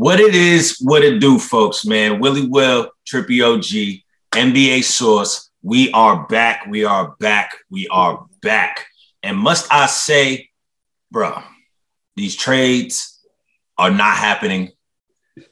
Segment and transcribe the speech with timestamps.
[0.00, 2.20] What it is, what it do, folks, man.
[2.20, 4.00] Willy Will, Trippy OG,
[4.32, 5.50] NBA Source.
[5.60, 6.64] We are back.
[6.66, 7.54] We are back.
[7.68, 8.86] We are back.
[9.22, 10.48] And must I say,
[11.10, 11.42] bro,
[12.16, 13.20] these trades
[13.76, 14.70] are not happening.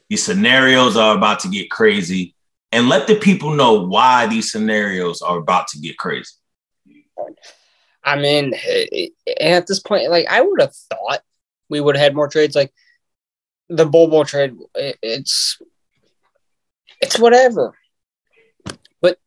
[0.09, 2.33] These scenarios are about to get crazy.
[2.71, 6.33] And let the people know why these scenarios are about to get crazy.
[8.03, 11.21] I mean, eh, eh, at this point, like I would have thought
[11.69, 12.55] we would have had more trades.
[12.55, 12.73] Like
[13.69, 15.59] the Bobo trade, it's
[17.01, 17.73] it's whatever.
[19.01, 19.17] But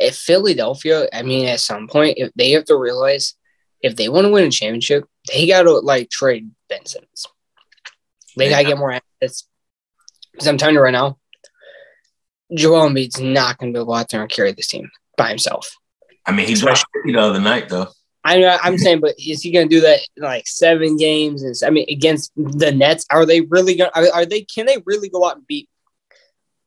[0.00, 3.34] at Philadelphia, I mean, at some point, if they have to realize
[3.80, 7.26] if they want to win a championship, they got to like trade Ben Simmons.
[8.36, 9.48] They got to get more assets.
[10.32, 11.18] Because I'm telling you right now,
[12.54, 14.88] Joel Embiid's not going to be able to go out there and carry this team
[15.16, 15.76] by himself.
[16.24, 17.88] I mean, he dropped the other night, though.
[18.28, 18.58] I know.
[18.62, 21.42] I'm saying, but is he going to do that in like seven games?
[21.42, 23.90] And I mean, against the Nets, are they really going?
[23.94, 24.42] Are, are they?
[24.42, 25.66] Can they really go out and beat?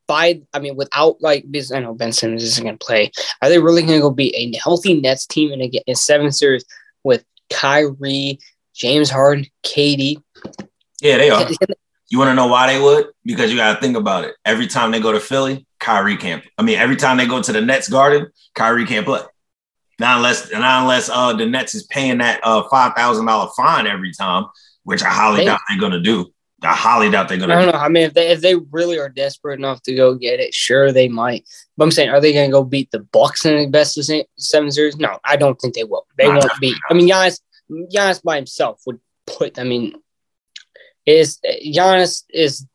[0.08, 3.12] By I mean, without like I know Ben Simmons isn't going to play.
[3.44, 6.32] Are they really going to go beat a healthy Nets team in a, in seven
[6.32, 6.66] series
[7.04, 8.40] with Kyrie,
[8.74, 10.22] James Harden, KD?
[11.00, 11.48] Yeah, they are.
[12.10, 13.08] You want to know why they would?
[13.24, 14.36] Because you got to think about it.
[14.44, 16.44] Every time they go to Philly, Kyrie can't.
[16.58, 19.22] I mean, every time they go to the Nets Garden, Kyrie can't play.
[20.00, 23.88] Not unless, not unless uh, the Nets is paying that uh, five thousand dollar fine
[23.88, 24.46] every time,
[24.84, 26.34] which I highly they, doubt they're gonna do.
[26.64, 27.54] I highly doubt they're gonna.
[27.54, 27.72] I don't do.
[27.74, 27.80] know.
[27.80, 30.92] I mean, if they if they really are desperate enough to go get it, sure
[30.92, 31.48] they might.
[31.78, 34.72] But I'm saying, are they gonna go beat the Bucks in the best of seven
[34.72, 34.98] series?
[34.98, 36.06] No, I don't think they will.
[36.18, 36.78] They won't beat.
[36.90, 39.60] I mean, Giannis, Giannis by himself would put.
[39.60, 39.94] I mean,
[41.06, 42.66] is Giannis is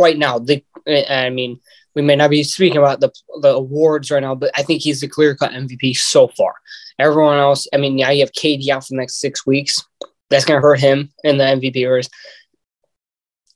[0.00, 0.64] right now the.
[0.86, 1.60] I mean,
[1.98, 3.10] we may not be speaking about the
[3.40, 6.54] the awards right now, but I think he's the clear cut MVP so far.
[7.00, 9.84] Everyone else, I mean, now you have KD out for the next six weeks.
[10.30, 12.08] That's going to hurt him in the MVP race.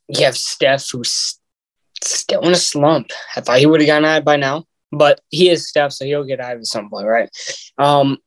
[0.08, 1.38] You have Steph, who's
[2.02, 3.10] still in a slump.
[3.36, 6.24] I thought he would have gotten out by now, but he is Steph, so he'll
[6.24, 7.30] get out at some point, right?
[7.78, 8.18] Um,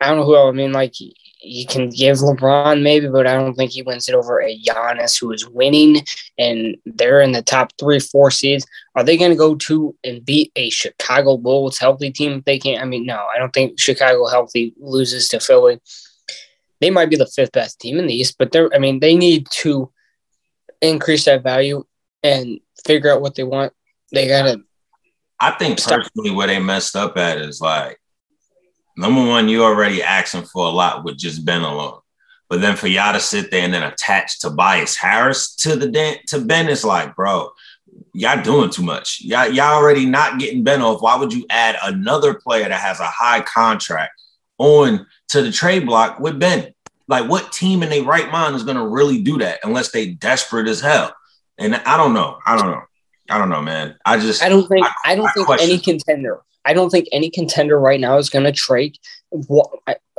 [0.00, 0.52] I don't know who else.
[0.52, 0.94] I mean, like
[1.44, 5.18] you can give LeBron maybe, but I don't think he wins it over a Giannis
[5.20, 6.04] who is winning
[6.38, 8.66] and they're in the top three, four seeds.
[8.94, 12.58] Are they going to go to and beat a Chicago Bulls healthy team if they
[12.58, 12.82] can't?
[12.82, 15.80] I mean, no, I don't think Chicago healthy loses to Philly.
[16.80, 19.16] They might be the fifth best team in the East, but they're, I mean, they
[19.16, 19.92] need to
[20.80, 21.84] increase that value
[22.22, 23.72] and figure out what they want.
[24.12, 24.62] They got to.
[25.40, 27.98] I think personally, where they messed up at is like,
[28.96, 32.00] number one, you already asking for a lot with just Ben alone.
[32.48, 36.40] But then for y'all to sit there and then attach Tobias Harris to the to
[36.40, 37.50] Ben, it's like, bro,
[38.12, 39.20] y'all doing too much.
[39.22, 41.02] Y'all, y'all already not getting Ben off.
[41.02, 44.12] Why would you add another player that has a high contract
[44.58, 46.72] on to the trade block with Ben?
[47.08, 50.10] Like, what team in their right mind is going to really do that unless they
[50.10, 51.14] desperate as hell?
[51.58, 52.38] And I don't know.
[52.46, 52.82] I don't know.
[53.30, 53.96] I don't know, man.
[54.04, 55.70] I just I don't think I, I don't I think question.
[55.70, 58.96] any contender I don't think any contender right now is going to trade.
[59.30, 59.70] What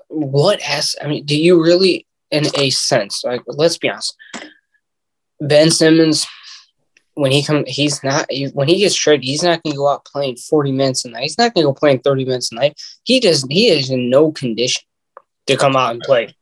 [0.08, 1.26] what has I mean?
[1.26, 4.16] Do you really, in a sense, like let's be honest,
[5.40, 6.28] Ben Simmons,
[7.16, 10.06] when he come, he's not when he gets traded, he's not going to go out
[10.06, 11.24] playing forty minutes a night.
[11.24, 12.82] He's not going to go playing thirty minutes a night.
[13.04, 14.84] He just he is in no condition
[15.48, 16.36] to come out and play.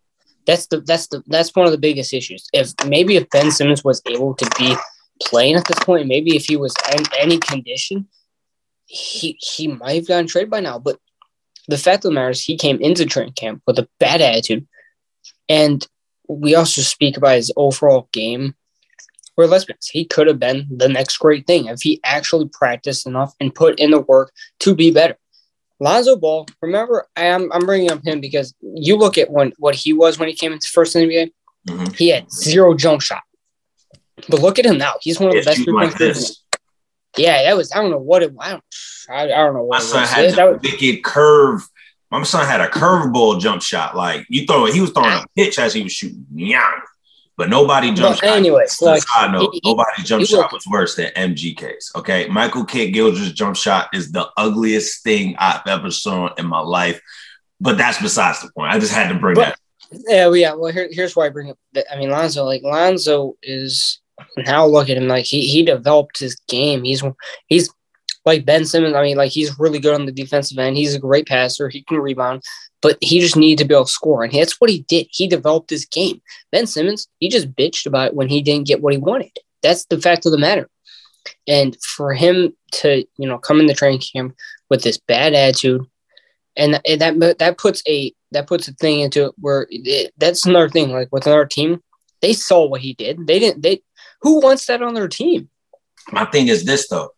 [0.46, 2.48] That's the that's the that's one of the biggest issues.
[2.54, 4.76] If maybe if Ben Simmons was able to be
[5.22, 8.08] playing at this point, maybe if he was in any condition,
[8.94, 10.78] he he might have gotten traded by now.
[10.78, 11.00] But
[11.68, 14.68] the fact of the matter is, he came into training camp with a bad attitude,
[15.50, 15.86] and
[16.28, 18.56] we also speak about his overall game.
[19.36, 22.50] Where let's be honest, he could have been the next great thing if he actually
[22.50, 25.18] practiced enough and put in the work to be better.
[25.80, 29.92] Lonzo Ball, remember, I'm, I'm bringing up him because you look at when what he
[29.92, 31.32] was when he came into first NBA.
[31.68, 31.94] Mm-hmm.
[31.96, 33.24] He had zero jump shot,
[34.30, 34.94] but look at him now.
[35.02, 35.98] He's one of the best like
[37.18, 38.34] yeah, that was I don't know what it.
[38.40, 38.64] I don't.
[39.10, 39.80] I, I don't know what.
[39.80, 41.68] My son had a wicked curve.
[42.12, 43.96] My son had a curveball jump shot.
[43.96, 46.26] Like you throw it, he was throwing a pitch as he was shooting.
[46.34, 46.72] Yeah.
[47.36, 51.92] But nobody jump but anyway, like, I know nobody jump shot was worse than MKG's.
[51.96, 56.60] Okay, Michael Kidd Gilchrist's jump shot is the ugliest thing I've ever seen in my
[56.60, 57.02] life.
[57.60, 58.72] But that's besides the point.
[58.72, 59.56] I just had to bring but,
[59.92, 60.04] that.
[60.08, 60.54] Yeah, well, yeah.
[60.54, 61.58] Well, here, here's why I bring up.
[61.74, 62.46] That, I mean, Lonzo.
[62.46, 64.00] Like Lonzo is
[64.38, 66.84] now look at him like he he developed his game.
[66.84, 67.04] He's
[67.48, 67.70] he's
[68.26, 68.96] like Ben Simmons.
[68.96, 70.78] I mean, like he's really good on the defensive end.
[70.78, 71.70] He's a great passer.
[71.70, 72.44] He can rebound,
[72.82, 75.08] but he just needed to be able to score, and that's what he did.
[75.12, 76.22] He developed his game.
[76.52, 79.32] Ben Simmons, he just bitched about when he didn't get what he wanted.
[79.62, 80.70] That's the fact of the matter.
[81.48, 84.36] And for him to you know come in the training camp
[84.70, 85.86] with this bad attitude,
[86.56, 90.46] and, and that that puts a that puts a thing into it where it, that's
[90.46, 90.92] another thing.
[90.92, 91.82] Like with another team,
[92.22, 93.28] they saw what he did.
[93.28, 93.62] They didn't.
[93.62, 93.82] They
[94.24, 95.50] Who wants that on their team?
[96.12, 97.12] My thing is this though.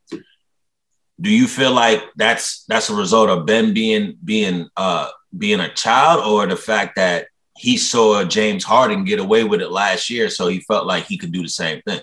[1.21, 5.73] Do you feel like that's that's a result of Ben being being uh being a
[5.73, 10.29] child or the fact that he saw James Harden get away with it last year,
[10.29, 12.01] so he felt like he could do the same thing?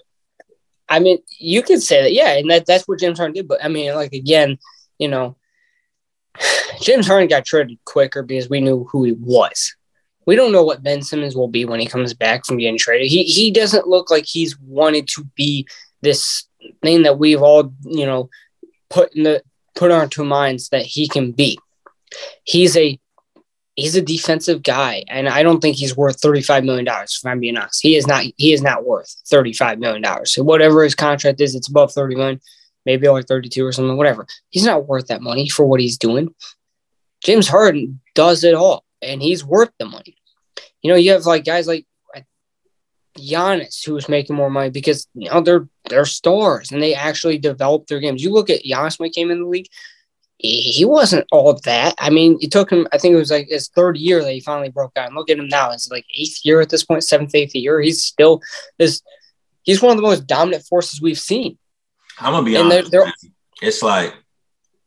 [0.88, 3.48] I mean, you could say that, yeah, and that, that's what James Harden did.
[3.48, 4.58] But I mean, like again,
[4.98, 5.36] you know,
[6.80, 9.74] James Harden got traded quicker because we knew who he was.
[10.26, 13.08] We don't know what Ben Simmons will be when he comes back from getting traded.
[13.08, 15.66] He he doesn't look like he's wanted to be
[16.00, 16.44] this
[16.82, 18.30] thing that we've all, you know,
[18.88, 19.42] put in the
[19.74, 21.58] put our two minds that he can be.
[22.44, 22.98] He's a
[23.74, 27.18] he's a defensive guy, and I don't think he's worth thirty-five million dollars.
[27.20, 28.24] If I'm being honest, he is not.
[28.36, 30.32] He is not worth thirty-five million dollars.
[30.32, 32.40] So whatever his contract is, it's above thirty million,
[32.84, 33.96] maybe only thirty-two or something.
[33.96, 34.26] Whatever.
[34.50, 36.34] He's not worth that money for what he's doing.
[37.24, 40.16] James Harden does it all, and he's worth the money.
[40.82, 41.86] You know, you have like guys like
[43.18, 47.86] Giannis who's making more money because you know they're they're stars and they actually develop
[47.86, 48.22] their games.
[48.22, 49.68] You look at Giannis when he came in the league,
[50.42, 51.94] he wasn't all that.
[51.98, 54.40] I mean, it took him, I think it was like his third year that he
[54.40, 55.06] finally broke out.
[55.06, 55.70] And look at him now.
[55.70, 57.80] It's like eighth year at this point, seventh, eighth year.
[57.80, 58.42] He's still
[58.78, 59.02] this,
[59.62, 61.58] he's one of the most dominant forces we've seen.
[62.18, 62.90] I'm to be and honest.
[62.90, 63.12] They're, they're,
[63.62, 64.14] it's like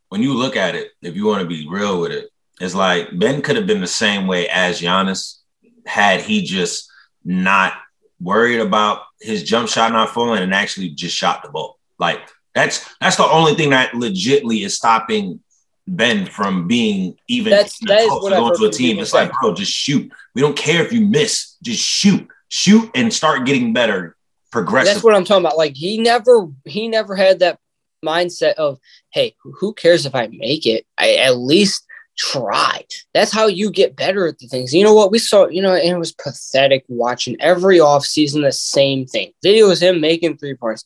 [0.09, 2.29] when you look at it, if you want to be real with it,
[2.59, 5.37] it's like Ben could have been the same way as Giannis
[5.85, 6.89] had he just
[7.23, 7.73] not
[8.19, 11.79] worried about his jump shot not falling and actually just shot the ball.
[11.99, 12.21] Like
[12.53, 15.41] that's that's the only thing that legitly is stopping
[15.87, 18.99] Ben from being even that's that is what going to a team.
[18.99, 20.11] It's like, bro, just shoot.
[20.33, 24.15] We don't care if you miss, just shoot, shoot, and start getting better
[24.51, 24.93] progressively.
[24.93, 25.57] That's what I'm talking about.
[25.57, 27.59] Like he never, he never had that
[28.03, 28.79] mindset of,
[29.11, 30.85] hey, who cares if I make it?
[30.97, 31.85] I at least
[32.17, 32.83] try.
[33.13, 34.73] That's how you get better at the things.
[34.73, 35.11] You know what?
[35.11, 39.31] We saw, you know, it was pathetic watching every offseason the same thing.
[39.43, 40.85] Videos him making three points.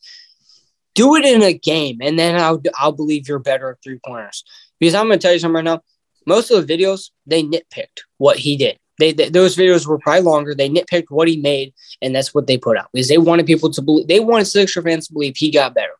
[0.96, 4.44] Do it in a game, and then I'll I'll believe you're better at three pointers.
[4.80, 5.82] Because I'm going to tell you something right now.
[6.26, 8.78] Most of the videos, they nitpicked what he did.
[9.00, 10.54] They, they, those videos were probably longer.
[10.54, 13.72] They nitpicked what he made, and that's what they put out because they wanted people
[13.72, 14.08] to believe.
[14.08, 15.94] They wanted Sixer fans to believe he got better.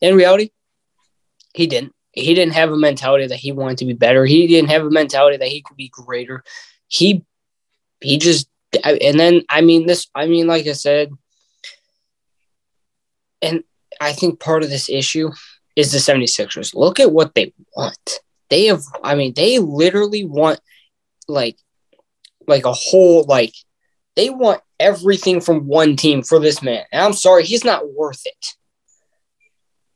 [0.00, 0.50] In reality,
[1.54, 1.95] he didn't.
[2.16, 4.26] He didn't have a mentality that he wanted to be better.
[4.26, 6.42] He didn't have a mentality that he could be greater.
[6.88, 7.24] He
[8.00, 8.48] he just
[8.82, 10.08] and then I mean this.
[10.14, 11.12] I mean, like I said,
[13.42, 13.62] and
[14.00, 15.30] I think part of this issue
[15.76, 16.74] is the 76ers.
[16.74, 18.20] Look at what they want.
[18.48, 20.60] They have, I mean, they literally want
[21.28, 21.58] like,
[22.46, 23.54] like a whole, like,
[24.14, 26.84] they want everything from one team for this man.
[26.92, 28.46] And I'm sorry, he's not worth it.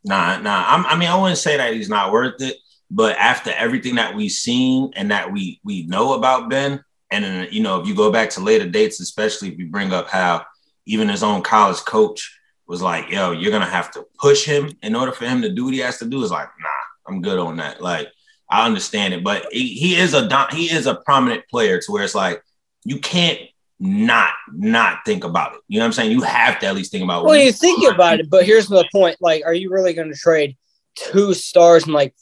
[0.05, 0.65] Nah, nah.
[0.67, 2.57] I'm, I mean, I wouldn't say that he's not worth it,
[2.91, 7.49] but after everything that we've seen and that we we know about Ben, and then
[7.51, 10.45] you know, if you go back to later dates, especially if you bring up how
[10.87, 14.97] even his own college coach was like, yo, you're gonna have to push him in
[14.97, 16.23] order for him to do what he has to do.
[16.23, 17.81] Is like, nah, I'm good on that.
[17.83, 18.09] Like,
[18.49, 22.05] I understand it, but he, he is a he is a prominent player to where
[22.05, 22.43] it's like
[22.85, 23.39] you can't
[23.81, 25.61] not not think about it.
[25.67, 26.13] You know what I'm saying?
[26.13, 27.25] You have to at least think about.
[27.25, 30.19] Well, you think about it, but here's the point: like, are you really going to
[30.19, 30.57] trade
[30.95, 32.15] two stars and like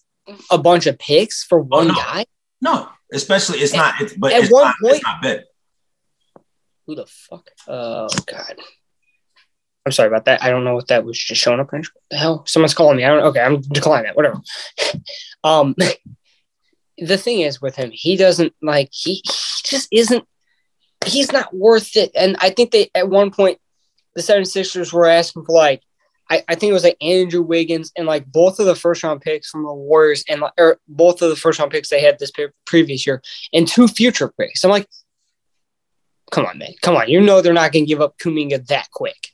[0.50, 1.94] a bunch of picks for one oh, no.
[1.94, 2.26] guy?
[2.60, 4.00] No, especially it's at, not.
[4.00, 5.44] It's but at it's one not, point, it's not bad.
[6.86, 7.50] Who the fuck?
[7.66, 8.56] Oh God.
[9.88, 10.42] I'm sorry about that.
[10.42, 11.72] I don't know what that was just showing up.
[11.72, 12.44] What the hell?
[12.46, 13.04] Someone's calling me.
[13.04, 13.24] I don't.
[13.28, 14.16] Okay, I'm declining that.
[14.16, 14.40] Whatever.
[15.44, 15.74] um,
[16.98, 18.90] the thing is with him, he doesn't like.
[18.92, 19.22] He, he
[19.64, 20.24] just isn't.
[21.06, 22.10] He's not worth it.
[22.14, 23.58] And I think they at one point,
[24.14, 25.82] the 76ers were asking for like,
[26.30, 29.20] I, I think it was like Andrew Wiggins and like both of the first round
[29.20, 32.32] picks from the Warriors and or both of the first round picks they had this
[32.66, 34.64] previous year and two future picks.
[34.64, 34.88] I'm like,
[36.30, 37.08] come on, man, come on.
[37.08, 39.28] You know they're not going to give up Kuminga that quick.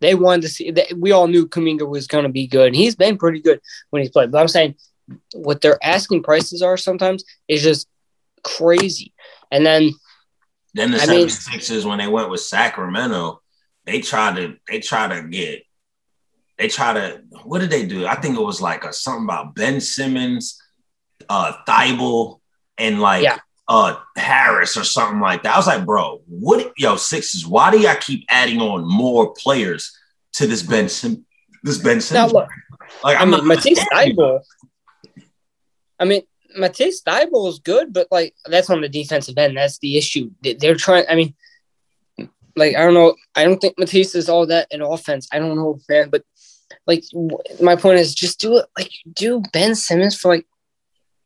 [0.00, 2.68] They wanted to see that we all knew Kuminga was going to be good.
[2.68, 3.60] And he's been pretty good
[3.90, 4.30] when he's played.
[4.30, 4.74] But I'm saying
[5.34, 7.88] what their asking prices are sometimes is just
[8.42, 9.14] crazy.
[9.50, 9.92] And then
[10.76, 13.40] then the 76ers, when they went with Sacramento,
[13.84, 15.62] they tried to they tried to get
[16.58, 18.06] they try to what did they do?
[18.06, 20.60] I think it was like a, something about Ben Simmons,
[21.28, 22.40] uh Thybulle,
[22.78, 25.54] and like yeah uh Harris or something like that.
[25.54, 29.96] I was like, bro, what yo, Sixes, why do y'all keep adding on more players
[30.34, 31.26] to this Ben Sim-
[31.62, 32.32] this Ben Simmons?
[32.32, 32.48] Now, look,
[33.02, 34.40] like I'm I mean, Matisse Thybulle.
[35.98, 36.22] I mean,
[36.56, 39.56] Matisse Thybulle is good, but like that's on the defensive end.
[39.56, 40.30] That's the issue.
[40.42, 41.04] They're trying.
[41.08, 41.34] I mean,
[42.56, 43.14] like I don't know.
[43.34, 45.28] I don't think Matisse is all that in offense.
[45.32, 46.10] I don't know, man.
[46.10, 46.22] But
[46.86, 47.04] like,
[47.60, 48.66] my point is, just do it.
[48.76, 50.46] Like, do Ben Simmons for like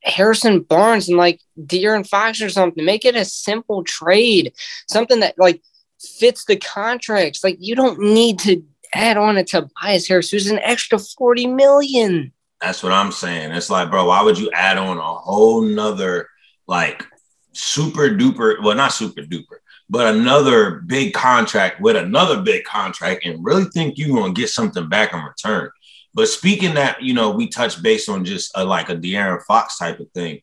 [0.02, 2.84] Harrison Barnes and like De'Aaron Fox or something.
[2.84, 4.52] Make it a simple trade,
[4.88, 5.62] something that like
[6.00, 7.44] fits the contracts.
[7.44, 8.62] Like you don't need to
[8.94, 12.32] add on to Tobias Harris, who's an extra 40 million.
[12.60, 13.52] That's what I'm saying.
[13.52, 16.28] It's like, bro, why would you add on a whole nother
[16.66, 17.04] like
[17.52, 23.44] super duper, well, not super duper, but another big contract with another big contract and
[23.44, 25.70] really think you're gonna get something back in return.
[26.12, 29.78] But speaking that, you know, we touch based on just a, like a De'Aaron Fox
[29.78, 30.40] type of thing.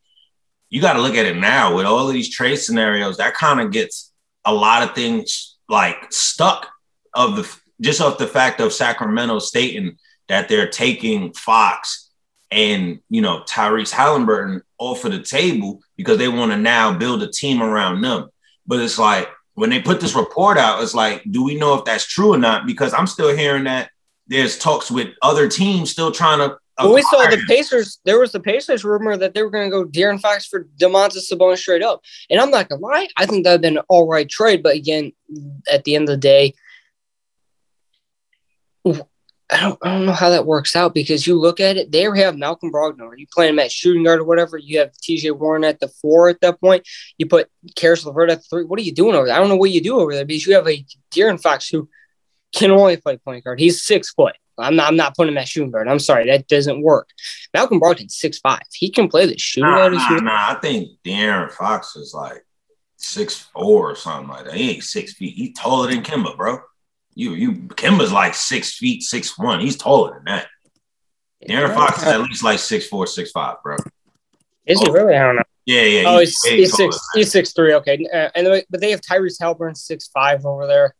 [0.69, 3.17] You got to look at it now with all of these trade scenarios.
[3.17, 4.13] That kind of gets
[4.45, 6.67] a lot of things like stuck
[7.13, 9.97] of the just off the fact of Sacramento stating
[10.29, 12.06] that they're taking Fox
[12.51, 17.24] and you know Tyrese Halliburton off of the table because they want to now build
[17.24, 18.30] a team around them.
[18.66, 21.86] But it's like when they put this report out, it's like, do we know if
[21.86, 22.68] that's true or not?
[22.68, 23.89] Because I'm still hearing that
[24.27, 26.58] there's talks with other teams still trying to.
[26.80, 28.00] Well, we saw the Pacers.
[28.06, 31.32] There was the Pacers rumor that they were going to go De'Aaron Fox for Domantas
[31.32, 33.08] Sabonis straight up, and I'm not gonna lie.
[33.18, 35.12] I think that'd been an all right trade, but again,
[35.72, 36.54] at the end of the day,
[39.50, 42.01] I don't, I don't know how that works out because you look at it, they
[42.04, 43.08] have Malcolm Brogdon.
[43.08, 44.58] Are you playing him at shooting guard or whatever?
[44.58, 46.86] You have TJ Warren at the four at that point.
[47.18, 48.66] You put Caris LeVert at the three.
[48.66, 49.36] What are you doing over there?
[49.36, 51.88] I don't know what you do over there because you have a De'Aaron Fox who
[52.54, 53.60] can only play point guard.
[53.60, 54.36] He's six foot.
[54.58, 55.88] I'm not, I'm not putting him at shooting guard.
[55.88, 57.10] I'm sorry, that doesn't work.
[57.54, 58.63] Malcolm Brogdon's six five.
[58.74, 59.94] He can play the shooting nah, guard.
[59.94, 62.46] Nah, nah, I think De'Aaron Fox is like
[62.98, 64.56] six four or something like that.
[64.56, 65.36] He ain't six feet.
[65.36, 66.60] He's taller than Kemba, bro.
[67.17, 69.59] You you Kemba's like six feet, six one.
[69.59, 70.47] He's taller than that.
[71.50, 73.75] De'Aaron Fox is at least like six four, six five, bro.
[74.67, 75.15] Is he really?
[75.15, 75.43] I don't know.
[75.65, 76.03] Yeah, yeah.
[76.05, 77.00] Oh, he's, he's six.
[77.15, 77.74] He's six three.
[77.74, 80.93] Okay, uh, and but they have Tyrese Halliburton six five over there.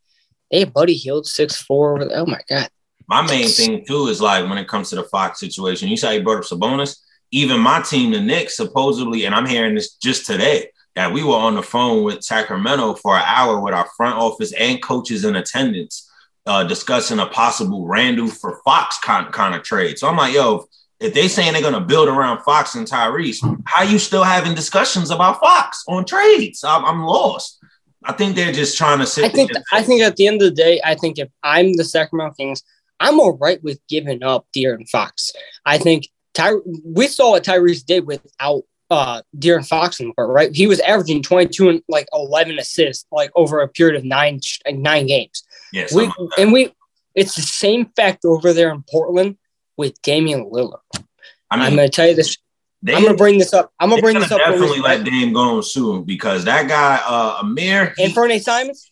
[0.50, 2.18] They have Buddy Hield six four over there.
[2.18, 2.68] Oh my god.
[3.06, 5.88] My main thing too is like when it comes to the Fox situation.
[5.88, 6.98] You saw you brought up Sabonis.
[7.30, 11.36] Even my team, the Knicks, supposedly, and I'm hearing this just today that we were
[11.36, 15.36] on the phone with Sacramento for an hour with our front office and coaches in
[15.36, 16.07] attendance
[16.48, 19.98] uh, discussing a possible Randle for Fox kind, kind of trade.
[19.98, 20.66] So I'm like, yo,
[20.98, 25.10] if they saying they're gonna build around Fox and Tyrese, how you still having discussions
[25.10, 26.64] about Fox on trades?
[26.64, 27.58] I'm, I'm lost.
[28.02, 29.26] I think they're just trying to sit.
[29.26, 31.84] I think I think at the end of the day, I think if I'm the
[31.84, 32.62] Sacramento Kings,
[32.98, 35.32] I'm all right with giving up De'Aaron Fox.
[35.66, 40.30] I think Ty- we saw what Tyrese did without uh De'Aaron Fox in the court,
[40.30, 40.54] right?
[40.54, 45.06] He was averaging 22 and like 11 assists like over a period of nine nine
[45.06, 45.44] games.
[45.72, 46.72] Yes, we, and we
[47.14, 49.36] it's the same fact over there in Portland
[49.76, 50.80] with Damian Lillard.
[51.50, 52.36] I mean, I'm going to tell you this.
[52.82, 53.72] They, I'm going to bring this up.
[53.80, 54.38] I'm going to bring this up.
[54.38, 58.90] Definitely let Dame go soon because that guy uh Amir and Fernie Simons.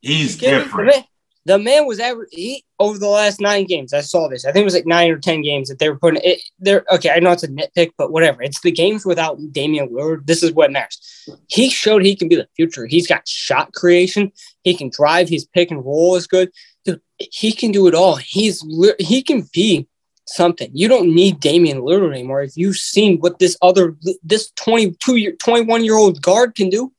[0.00, 1.06] He's different.
[1.44, 3.92] The man was ever he over the last nine games.
[3.92, 4.44] I saw this.
[4.44, 6.40] I think it was like nine or ten games that they were putting it.
[6.58, 7.10] They're okay.
[7.10, 8.42] I know it's a nitpick, but whatever.
[8.42, 10.26] It's the games without Damian Lillard.
[10.26, 11.28] This is what matters.
[11.48, 12.86] He showed he can be the future.
[12.86, 14.32] He's got shot creation.
[14.64, 15.28] He can drive.
[15.28, 16.50] His pick and roll is good.
[16.84, 18.16] Dude, he can do it all.
[18.16, 18.64] He's
[18.98, 19.86] he can be
[20.26, 20.70] something.
[20.72, 22.42] You don't need Damian Lillard anymore.
[22.42, 26.92] If you've seen what this other this 22 year 21 year old guard can do,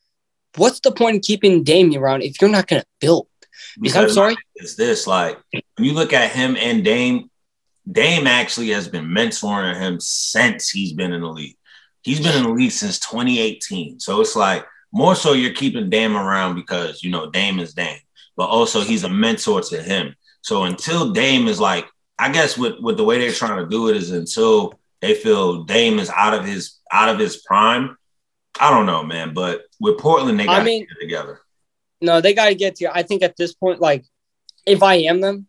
[0.55, 3.27] what's the point in keeping Damian around if you're not going to build?
[3.79, 4.35] Because I'm sorry.
[4.55, 7.29] It's this like when you look at him and Dame,
[7.89, 11.57] Dame actually has been mentoring him since he's been in the league.
[12.01, 13.99] He's been in the league since 2018.
[13.99, 17.99] So it's like more so you're keeping Dame around because you know Dame is Dame,
[18.37, 20.15] but also he's a mentor to him.
[20.41, 21.85] So until Dame is like,
[22.19, 25.63] I guess with, with the way they're trying to do it is until they feel
[25.63, 27.97] Dame is out of his out of his prime.
[28.59, 29.33] I don't know, man.
[29.33, 31.41] But with Portland, they got I mean, to get together.
[32.03, 32.93] No, they got to get to.
[32.93, 34.03] I think at this point, like,
[34.65, 35.47] if I am them,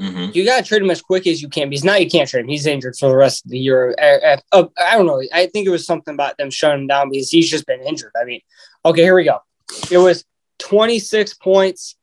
[0.00, 0.32] mm-hmm.
[0.34, 2.42] you got to trade him as quick as you can because now you can't trade
[2.42, 2.48] him.
[2.48, 3.94] He's injured for the rest of the year.
[3.98, 5.22] I, I, I don't know.
[5.32, 8.12] I think it was something about them shutting him down because he's just been injured.
[8.20, 8.42] I mean,
[8.84, 9.38] okay, here we go.
[9.90, 10.26] It was
[10.58, 11.96] 26 points,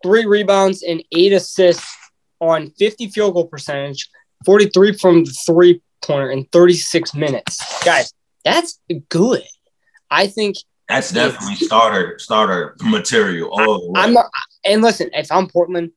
[0.00, 1.92] three rebounds, and eight assists
[2.40, 4.08] on 50 field goal percentage,
[4.46, 7.84] 43 from the three pointer in 36 minutes.
[7.84, 8.12] Guys,
[8.44, 9.42] that's good.
[10.08, 10.56] I think
[10.92, 13.50] that's definitely starter starter material.
[13.52, 14.26] Oh, I'm not,
[14.64, 15.92] and listen, if I'm Portland,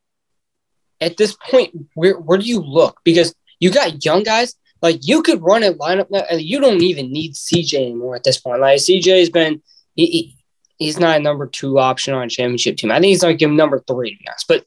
[1.01, 2.99] at this point, where where do you look?
[3.03, 4.55] Because you got young guys.
[4.81, 6.07] Like you could run a lineup.
[6.39, 8.61] You don't even need CJ anymore at this point.
[8.61, 9.61] Like CJ has been,
[9.95, 10.37] he, he,
[10.77, 12.91] he's not a number two option on a championship team.
[12.91, 14.47] I think he's like a number three to be honest.
[14.47, 14.65] But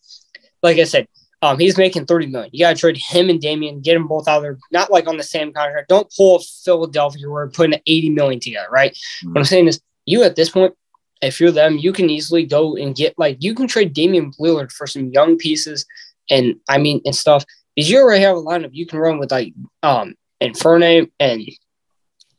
[0.63, 1.07] like I said,
[1.41, 2.51] um, he's making 30 million.
[2.53, 5.17] You got to trade him and Damian, get them both out there, not like on
[5.17, 5.89] the same contract.
[5.89, 8.93] Don't pull Philadelphia where we're putting 80 million together, right?
[8.93, 9.35] Mm-hmm.
[9.35, 10.75] What I'm saying is you at this point,
[11.21, 14.73] if you're them, you can easily go and get like you can trade Damian Lillard
[14.73, 15.85] for some young pieces
[16.31, 17.45] and I mean and stuff.
[17.75, 21.43] Because you already have a lineup you can run with like um Anfernee and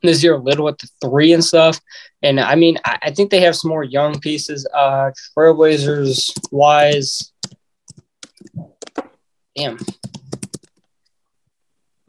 [0.04, 1.80] Nassir Little at the three and stuff.
[2.24, 4.68] And I mean, I, I think they have some more young pieces.
[4.74, 7.32] Uh, Trailblazers wise,
[9.56, 9.78] damn,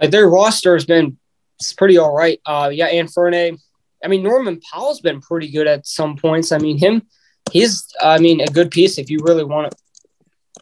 [0.00, 1.19] like their roster has been
[1.59, 2.40] it's pretty all right.
[2.47, 3.59] Uh, yeah, Anfernee.
[4.04, 6.52] I mean, Norman Powell's been pretty good at some points.
[6.52, 7.02] I mean, him,
[7.50, 9.78] he's, I mean, a good piece if you really want to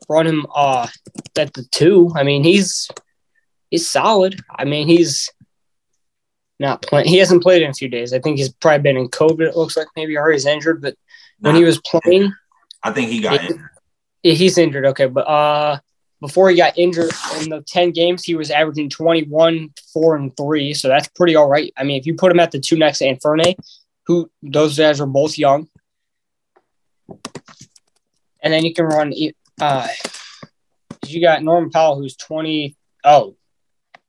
[0.08, 0.86] run him uh
[1.36, 2.10] at the two.
[2.14, 2.88] I mean, he's
[3.70, 4.40] he's solid.
[4.50, 5.30] I mean, he's
[6.58, 7.06] not playing.
[7.06, 8.12] He hasn't played in a few days.
[8.12, 9.48] I think he's probably been in COVID.
[9.48, 10.82] It looks like maybe or he's injured.
[10.82, 10.96] But
[11.40, 12.32] when he was playing,
[12.82, 13.70] I think he got injured.
[14.22, 14.86] He's injured.
[14.86, 15.78] Okay, but uh,
[16.20, 20.36] before he got injured in the ten games, he was averaging twenty one, four, and
[20.36, 20.74] three.
[20.74, 21.72] So that's pretty all right.
[21.76, 23.54] I mean, if you put him at the two next to Anfernee,
[24.06, 25.68] who those guys are both young,
[28.42, 29.12] and then you can run.
[29.60, 29.88] Uh,
[31.06, 32.76] you got Norman Powell, who's twenty.
[33.04, 33.36] Oh,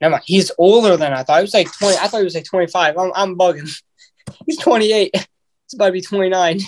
[0.01, 0.23] Never mind.
[0.25, 1.39] He's older than I thought.
[1.39, 1.97] He was like 20.
[1.97, 2.97] I thought he was like 25.
[2.97, 3.69] I'm, I'm bugging.
[4.45, 5.11] He's 28.
[5.13, 5.27] He's
[5.73, 6.59] about to be 29.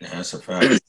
[0.00, 0.80] Yeah, that's a fact.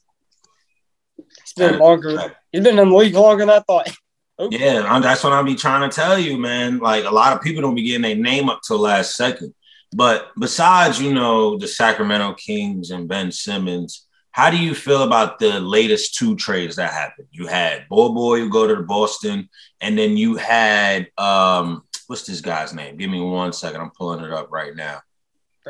[1.18, 2.36] It's been longer.
[2.58, 3.90] He's been in the league longer than I thought.
[4.40, 4.64] Okay.
[4.64, 6.78] Yeah, that's what I'll be trying to tell you, man.
[6.78, 9.56] Like a lot of people don't be getting their name up till last second.
[9.96, 15.40] But besides, you know, the Sacramento Kings and Ben Simmons, how do you feel about
[15.40, 17.30] the latest two trades that happened?
[17.32, 19.50] You had Bol Bol go to Boston,
[19.82, 22.96] and then you had um, what's this guy's name?
[22.98, 23.82] Give me one second.
[23.82, 25.02] I'm pulling it up right now.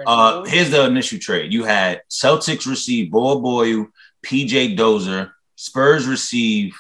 [0.06, 1.54] Uh, here's the initial trade.
[1.54, 3.88] You had Celtics receive Bol Bol,
[4.26, 6.78] PJ Dozier, Spurs receive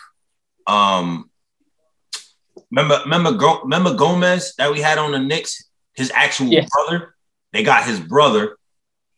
[0.67, 1.29] um
[2.72, 3.31] remember remember
[3.63, 6.69] remember Gomez that we had on the Knicks, his actual yes.
[6.69, 7.15] brother.
[7.51, 8.57] They got his brother,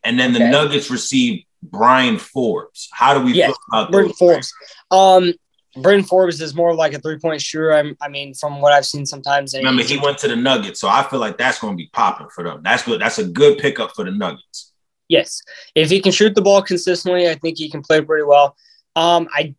[0.02, 0.50] and then the okay.
[0.50, 2.88] Nuggets received Bryn Forbes.
[2.92, 4.52] How do we yes, feel about Bryn Forbes?
[4.90, 5.34] Um,
[5.76, 7.74] Bryn Forbes is more like a three point shooter.
[7.74, 9.54] I, I mean, from what I've seen sometimes.
[9.54, 12.28] Remember, he went to the Nuggets, so I feel like that's going to be popping
[12.34, 12.62] for them.
[12.62, 13.00] That's good.
[13.00, 14.72] That's a good pickup for the Nuggets.
[15.08, 15.42] Yes,
[15.74, 18.56] if he can shoot the ball consistently, I think he can play pretty well.
[18.96, 19.54] Um, I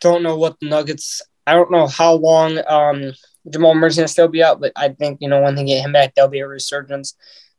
[0.00, 1.22] don't know what the Nuggets.
[1.46, 3.12] I don't know how long um,
[3.48, 5.92] Jamal Murray's to still be out, but I think you know when they get him
[5.92, 7.14] back, there'll be a resurgence.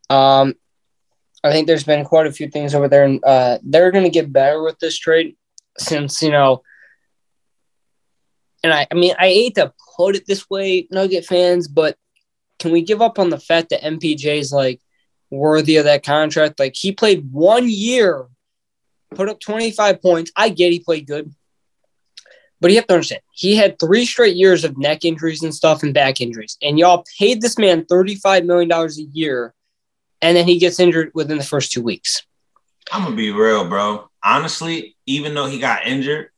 [0.10, 0.56] Um,
[1.44, 4.32] I think there's been quite a few things over there, and uh, they're to get
[4.32, 5.36] better with this trade
[5.78, 6.62] since, you know,
[8.64, 11.98] and I, I mean, I hate to put it this way, Nugget fans, but
[12.60, 14.82] can we give up on the fact that MPJ is like
[15.32, 16.60] worthy of that contract?
[16.60, 18.28] Like he played one year,
[19.16, 20.32] put up 25 points.
[20.36, 21.34] I get he played good,
[22.60, 25.84] but you have to understand he had three straight years of neck injuries and stuff
[25.84, 29.54] and back injuries, and y'all paid this man $35 million a year
[30.22, 32.24] and then he gets injured within the first two weeks.
[32.92, 34.10] I'm gonna be real, bro.
[34.24, 36.30] Honestly, even though he got injured,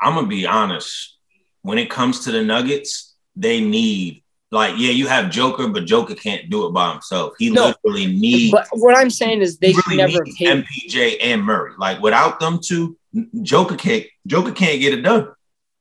[0.00, 1.16] I'm gonna be honest.
[1.62, 4.22] When it comes to the Nuggets, they need
[4.54, 7.34] like yeah, you have Joker, but Joker can't do it by himself.
[7.38, 8.52] He no, literally needs.
[8.52, 11.72] But what I'm saying is they really never paid MPJ and Murray.
[11.76, 12.96] Like without them two,
[13.42, 15.28] Joker can't Joker can't get it done.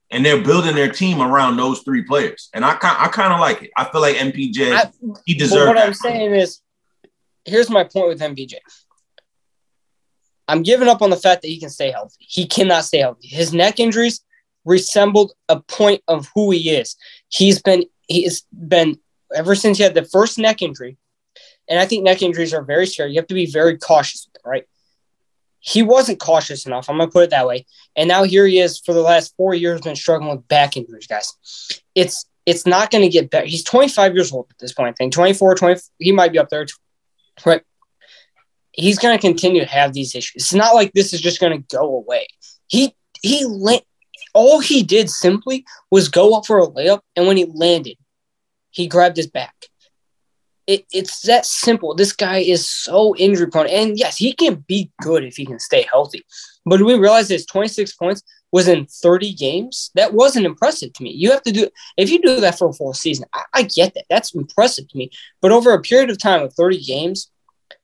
[0.09, 3.39] And they're building their team around those three players, and I kind I kind of
[3.39, 3.71] like it.
[3.77, 4.91] I feel like MPJ I,
[5.25, 5.67] he deserves.
[5.67, 6.59] What I'm saying is
[7.45, 8.55] here's my point with MPJ.
[10.47, 12.17] I'm giving up on the fact that he can stay healthy.
[12.19, 13.27] He cannot stay healthy.
[13.27, 14.21] His neck injuries
[14.65, 16.95] resembled a point of who he is.
[17.29, 18.99] He's been he's been
[19.35, 20.97] ever since he had the first neck injury,
[21.67, 23.11] and I think neck injuries are very scary.
[23.11, 24.65] You have to be very cautious right?
[25.59, 26.89] He wasn't cautious enough.
[26.89, 27.65] I'm gonna put it that way.
[27.95, 31.07] And now here he is for the last four years, been struggling with back injuries,
[31.07, 31.33] guys.
[31.95, 33.45] It's it's not to get better.
[33.45, 34.89] He's 25 years old at this point.
[34.89, 35.81] I think 24, 20.
[35.99, 36.65] He might be up there.
[37.45, 37.63] But
[38.73, 40.43] he's to continue to have these issues.
[40.43, 42.27] It's not like this is just to go away.
[42.67, 43.45] He he
[44.33, 47.97] all he did simply was go up for a layup, and when he landed,
[48.71, 49.53] he grabbed his back.
[50.65, 51.93] It, it's that simple.
[51.93, 55.59] This guy is so injury prone, and yes, he can be good if he can
[55.59, 56.23] stay healthy.
[56.65, 59.91] But we realize his 26 points was in 30 games.
[59.95, 61.11] That wasn't impressive to me.
[61.11, 61.67] You have to do
[61.97, 63.25] if you do that for a full season.
[63.33, 64.05] I, I get that.
[64.09, 65.09] That's impressive to me.
[65.41, 67.29] But over a period of time of 30 games,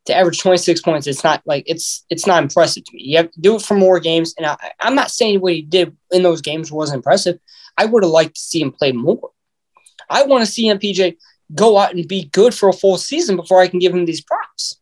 [0.10, 3.04] to average 26 points, it's not like it's it's not impressive to me.
[3.04, 4.34] You have to do it for more games.
[4.38, 7.40] And I, I'm not saying what he did in those games was impressive.
[7.78, 9.32] I would have liked to see him play more.
[10.10, 11.18] I want to see MPJ
[11.56, 14.22] go out and be good for a full season before I can give him these
[14.22, 14.80] props.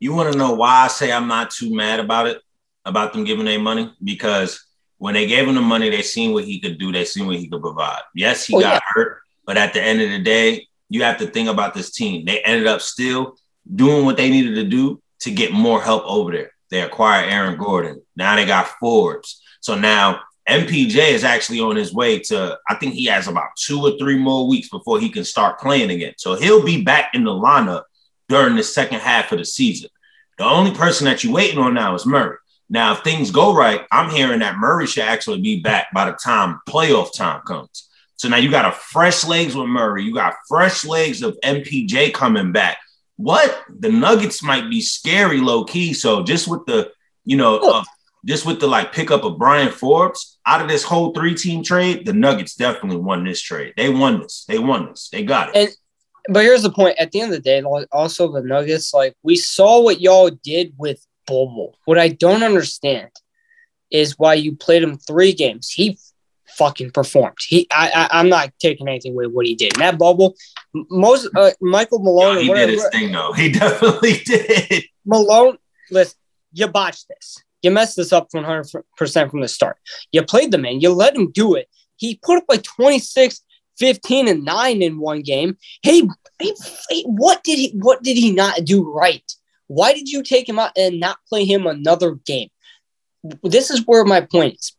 [0.00, 2.42] You want to know why I say I'm not too mad about it,
[2.84, 3.92] about them giving their money?
[4.02, 4.66] Because
[4.98, 6.92] when they gave him the money, they seen what he could do.
[6.92, 8.02] They seen what he could provide.
[8.14, 8.80] Yes, he oh, got yeah.
[8.88, 12.24] hurt, but at the end of the day, you have to think about this team.
[12.24, 13.36] They ended up still
[13.74, 16.52] doing what they needed to do to get more help over there.
[16.70, 18.02] They acquired Aaron Gordon.
[18.16, 19.42] Now they got Forbes.
[19.60, 23.80] So now MPJ is actually on his way to, I think he has about two
[23.80, 26.14] or three more weeks before he can start playing again.
[26.18, 27.84] So he'll be back in the lineup
[28.28, 29.90] during the second half of the season.
[30.38, 32.36] The only person that you're waiting on now is Murray.
[32.68, 36.16] Now, if things go right, I'm hearing that Murray should actually be back by the
[36.16, 37.88] time playoff time comes.
[38.16, 40.04] So now you got a fresh legs with Murray.
[40.04, 42.78] You got fresh legs of MPJ coming back.
[43.16, 45.92] What the Nuggets might be scary low key.
[45.94, 46.90] So just with the,
[47.24, 47.84] you know, uh,
[48.24, 52.04] just with the like pickup of Bryn Forbes out of this whole three team trade,
[52.04, 53.74] the Nuggets definitely won this trade.
[53.76, 54.44] They won this.
[54.46, 55.08] They won this.
[55.10, 55.56] They got it.
[55.56, 55.76] And
[56.28, 56.98] but here's the point.
[56.98, 60.74] At the end of the day, also the Nuggets, like we saw what y'all did
[60.76, 61.72] with Bobo.
[61.84, 63.10] What I don't understand
[63.90, 65.70] is why you played him three games.
[65.70, 65.98] He
[66.56, 67.36] fucking performed.
[67.46, 69.74] He, I, I am not taking anything away what he did.
[69.74, 70.34] In that bubble,
[70.90, 72.36] most uh, Michael Malone.
[72.36, 73.32] Yo, he whatever, did his thing though.
[73.32, 74.84] He definitely did.
[75.04, 75.58] Malone,
[75.90, 76.18] listen,
[76.52, 77.42] you botched this.
[77.62, 78.66] You messed this up 100
[78.96, 79.76] percent from the start.
[80.12, 80.80] You played the man.
[80.80, 81.68] You let him do it.
[81.96, 83.40] He put up like 26
[83.78, 85.56] 15 and 9 in one game.
[85.82, 86.02] Hey,
[86.38, 86.52] hey,
[86.88, 89.24] hey, what did he what did he not do right?
[89.68, 92.48] Why did you take him out and not play him another game?
[93.42, 94.72] This is where my point is.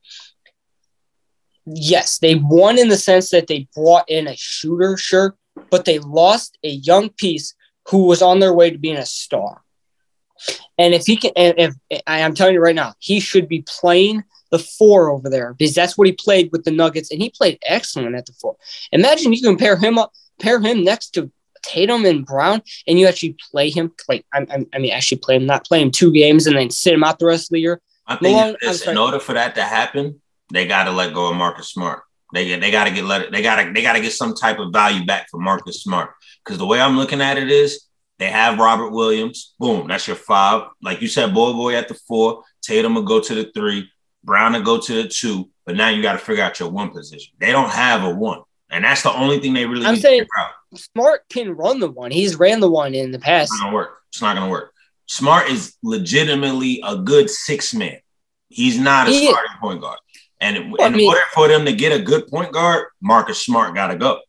[1.70, 5.36] Yes, they won in the sense that they brought in a shooter, sure,
[5.70, 7.54] but they lost a young piece
[7.90, 9.62] who was on their way to being a star.
[10.78, 14.24] And if he can, if, if I'm telling you right now, he should be playing
[14.52, 17.60] the four over there because that's what he played with the Nuggets, and he played
[17.66, 18.56] excellent at the four.
[18.92, 21.32] Imagine you compare him up, pair him next to
[21.64, 25.46] Tatum and Brown, and you actually play him like I, I mean, actually play him,
[25.46, 27.82] not play him two games and then sit him out the rest of the year.
[28.06, 28.56] I think Malone,
[28.88, 32.04] in order for that to happen, they got to let go of Marcus Smart.
[32.34, 33.32] They they got to get let it.
[33.32, 36.12] They got to they got to get some type of value back for Marcus Smart
[36.44, 37.86] because the way I'm looking at it is
[38.20, 39.56] they have Robert Williams.
[39.60, 40.68] Boom, that's your five.
[40.82, 42.44] Like you said, Bol Bol at the four.
[42.62, 43.90] Tatum will go to the three.
[44.24, 46.90] Brown to go to the two, but now you got to figure out your one
[46.90, 47.34] position.
[47.40, 49.86] They don't have a one, and that's the only thing they really.
[49.86, 50.26] I'm saying
[50.76, 52.12] Smart can run the one.
[52.12, 53.52] He's ran the one in the past.
[53.52, 53.98] It's not gonna work.
[54.10, 54.74] It's not gonna work.
[55.06, 58.00] Smart is legitimately a good six man.
[58.50, 59.60] He's not a he starting is.
[59.62, 60.00] point guard.
[60.40, 63.44] And well, in I mean, order for them to get a good point guard, Marcus
[63.44, 64.20] Smart got to go.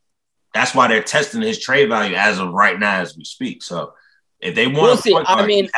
[0.54, 3.62] That's why they're testing his trade value as of right now as we speak.
[3.62, 3.92] So
[4.40, 5.68] if they want we'll a point guard, I mean,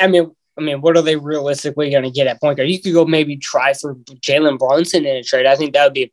[0.00, 2.68] I mean, I mean, what are they realistically going to get at point guard?
[2.68, 5.46] You could go maybe try for Jalen Brunson in a trade.
[5.46, 6.12] I think that would be.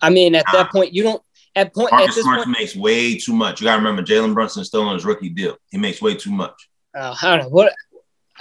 [0.00, 0.62] I mean, at nah.
[0.62, 1.22] that point, you don't.
[1.54, 3.60] At point, Marcus at this Smart point, makes way too much.
[3.60, 5.56] You got to remember, Jalen Brunson is still on his rookie deal.
[5.70, 6.68] He makes way too much.
[6.94, 7.72] Uh, I don't know what.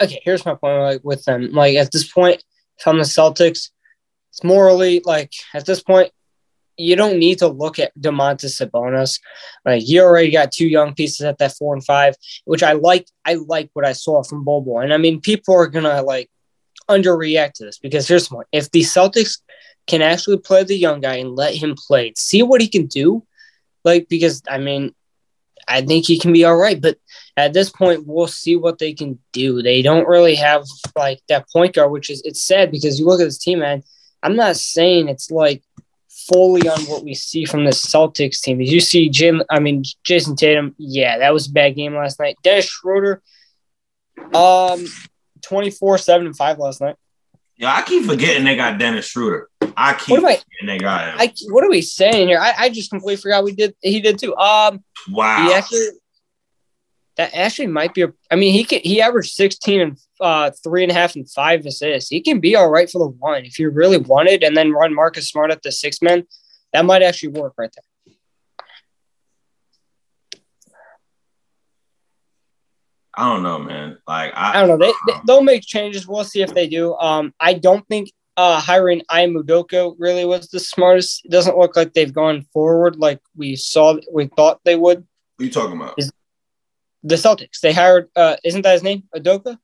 [0.02, 0.80] Okay, here's my point.
[0.80, 2.44] Like with them, like at this point,
[2.78, 3.70] if I'm the Celtics,
[4.32, 6.12] it's morally like at this point,
[6.78, 9.20] you don't need to look at Domantas Sabonis.
[9.64, 13.08] Like you already got two young pieces at that four and five, which I like.
[13.24, 16.30] I like what I saw from Bobo, and I mean, people are gonna like
[16.90, 19.40] underreact to this because here's one: if the Celtics
[19.88, 23.24] can actually play the young guy and let him play, see what he can do,
[23.84, 24.94] like because I mean,
[25.68, 26.98] I think he can be all right, but
[27.38, 29.62] at this point, we'll see what they can do.
[29.62, 33.20] They don't really have like that point guard, which is it's sad because you look
[33.20, 33.84] at this team, man.
[34.24, 35.64] I'm not saying it's like
[36.10, 38.58] fully on what we see from the Celtics team.
[38.58, 39.44] Did you see Jim?
[39.50, 40.76] I mean, Jayson Tatum.
[40.78, 42.38] Yeah, that was a bad game last night.
[42.44, 43.22] Dennis Schroeder,
[44.34, 44.86] um,
[45.42, 46.96] 24, 7, and 5 last night.
[47.58, 49.50] Yeah, I keep forgetting they got Dennis Schroeder.
[49.78, 51.20] I keep what they got.
[51.20, 52.40] I, what are we saying here?
[52.40, 53.76] I, I just completely forgot we did.
[53.82, 54.36] He did too.
[54.36, 55.46] Um, wow.
[55.48, 55.88] He actually,
[57.18, 58.14] that actually might be a.
[58.32, 58.82] I mean, he can.
[58.84, 62.10] He averaged sixteen and uh, three and a half and five assists.
[62.10, 64.94] He can be all right for the one if you really wanted, and then run
[64.94, 66.26] Marcus Smart at the six man.
[66.74, 67.84] That might actually work right there.
[73.18, 73.98] I don't know, man.
[74.06, 74.86] Like I, I don't know.
[74.86, 76.06] They, they they'll make changes.
[76.06, 76.96] We'll see if they do.
[76.96, 79.44] Um, I don't think uh hiring Ime
[79.98, 81.26] really was the smartest.
[81.26, 85.00] It doesn't look like they've gone forward like we saw we thought they would.
[85.38, 85.96] What are you talking about?
[85.98, 86.12] Is
[87.04, 87.60] the Celtics.
[87.62, 89.04] They hired uh isn't that his name?
[89.16, 89.58] Udoka?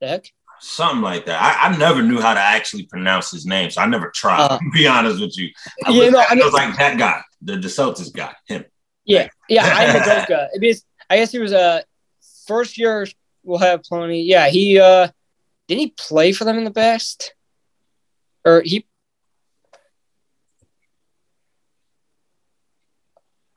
[0.00, 0.26] The heck?
[0.58, 1.40] Something like that.
[1.40, 4.40] I, I, never knew how to actually pronounce his name, so I never tried.
[4.40, 5.50] Uh, to be honest with you,
[5.84, 8.64] I was, no, I, mean, was like that guy, the the Celtics guy, him.
[9.04, 10.48] Yeah, yeah, I'm Udoka.
[10.54, 10.82] It is.
[11.10, 11.84] I guess he was a
[12.46, 13.06] first year.
[13.42, 14.22] We'll have plenty.
[14.22, 15.08] Yeah, he uh
[15.68, 17.34] did he play for them in the past,
[18.46, 18.86] or he?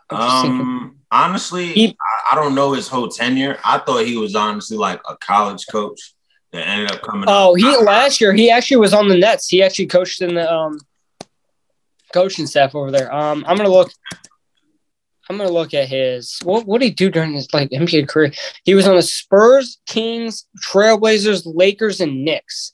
[0.09, 3.59] Um, honestly, he, I, I, don't know his whole tenure.
[3.63, 6.15] I thought he was honestly like a college coach
[6.51, 7.25] that ended up coming.
[7.27, 9.47] Oh, he last year he actually was on the Nets.
[9.47, 10.79] He actually coached in the um
[12.11, 13.13] coaching staff over there.
[13.13, 13.91] Um, I'm gonna look.
[15.29, 18.31] I'm gonna look at his what what did he do during his like NBA career?
[18.63, 22.73] He was on the Spurs, Kings, Trailblazers, Lakers, and Knicks.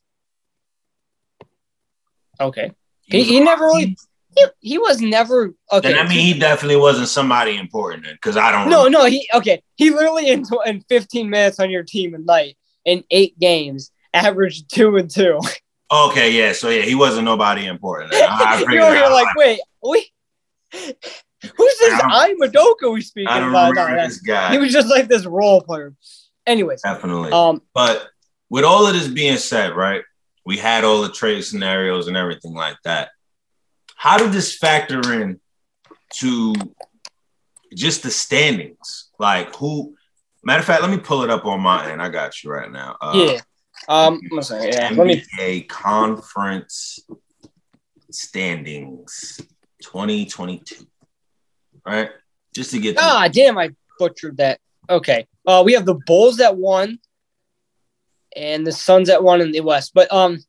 [2.40, 2.72] Okay,
[3.04, 3.96] he, he never really
[4.36, 5.94] He, he was never okay.
[5.94, 8.70] Then I mean, he definitely wasn't somebody important because I don't.
[8.70, 8.78] Know.
[8.78, 8.98] No, remember.
[9.00, 9.62] no, he okay.
[9.76, 14.74] He literally in in 15 minutes on your team a night in eight games averaged
[14.74, 15.40] two and two.
[15.92, 16.54] Okay, yeah.
[16.54, 18.14] So yeah, he wasn't nobody important.
[18.14, 20.12] I, I You're like, wait, wait.
[20.74, 23.76] Who's this I Madoka we speaking I don't about?
[23.76, 24.52] No, this guy.
[24.52, 25.94] He was just like this role player.
[26.48, 27.32] Anyways, definitely.
[27.32, 28.08] Um, but
[28.50, 30.04] with all of this being said, right?
[30.46, 33.10] We had all the trade scenarios and everything like that.
[33.96, 35.40] How did this factor in
[36.16, 36.54] to
[37.74, 39.10] just the standings?
[39.20, 39.96] Like who?
[40.44, 42.02] Matter of fact, let me pull it up on my end.
[42.02, 42.98] I got you right now.
[43.02, 43.40] Uh, yeah.
[43.90, 44.20] Um.
[44.42, 44.90] Say, yeah.
[44.90, 45.62] NBA let me.
[45.62, 47.00] Conference
[48.12, 49.42] standings
[49.84, 50.86] 2022
[51.86, 52.10] right?
[52.54, 52.98] Just to get.
[53.00, 53.58] Ah, damn!
[53.58, 54.60] I butchered that.
[54.90, 55.28] Okay.
[55.46, 57.00] Uh, we have the Bulls that won,
[58.36, 59.92] and the Suns at one in the West.
[59.94, 60.40] But um.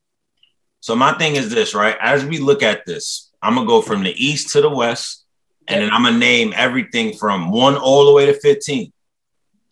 [0.81, 1.97] So my thing is this, right?
[2.01, 5.25] As we look at this, I'm gonna go from the East to the West,
[5.69, 5.91] and yep.
[5.91, 8.93] then I'm gonna name everything from one all the way to 15.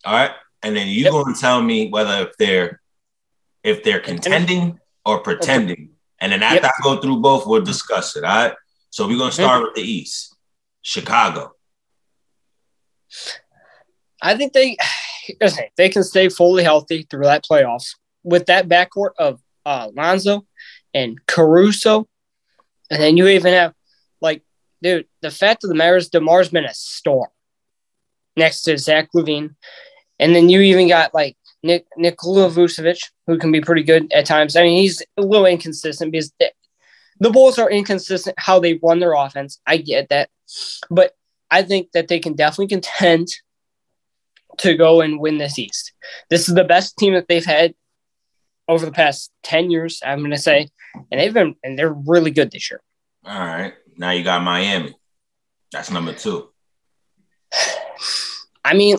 [0.05, 0.31] All right,
[0.63, 1.13] and then you're yep.
[1.13, 2.81] gonna tell me whether if they're
[3.63, 5.75] if they're contending or pretending.
[5.75, 5.89] Okay.
[6.19, 6.71] And then after yep.
[6.79, 8.23] I go through both, we'll discuss it.
[8.23, 8.53] All right.
[8.89, 10.35] So we're gonna start with the East.
[10.81, 11.51] Chicago.
[14.21, 14.77] I think they
[15.77, 20.45] they can stay fully healthy through that playoffs with that backcourt of uh, Lonzo
[20.93, 22.07] and Caruso,
[22.89, 23.73] and then you even have
[24.19, 24.43] like,
[24.81, 27.29] dude, the fact of the matter is DeMar's been a storm
[28.35, 29.55] next to Zach LaVine,
[30.19, 34.25] and then you even got like Nick Nikola Vucevic, who can be pretty good at
[34.25, 34.55] times.
[34.55, 36.51] I mean, he's a little inconsistent because the,
[37.19, 39.59] the Bulls are inconsistent how they run their offense.
[39.65, 40.29] I get that,
[40.89, 41.13] but
[41.49, 43.27] I think that they can definitely contend
[44.57, 45.93] to go and win this East.
[46.29, 47.73] This is the best team that they've had
[48.67, 50.67] over the past 10 years, I'm going to say.
[51.11, 52.81] And they've been, and they're really good this year.
[53.25, 53.73] All right.
[53.97, 54.95] Now you got Miami.
[55.71, 56.49] That's number two.
[58.65, 58.97] I mean,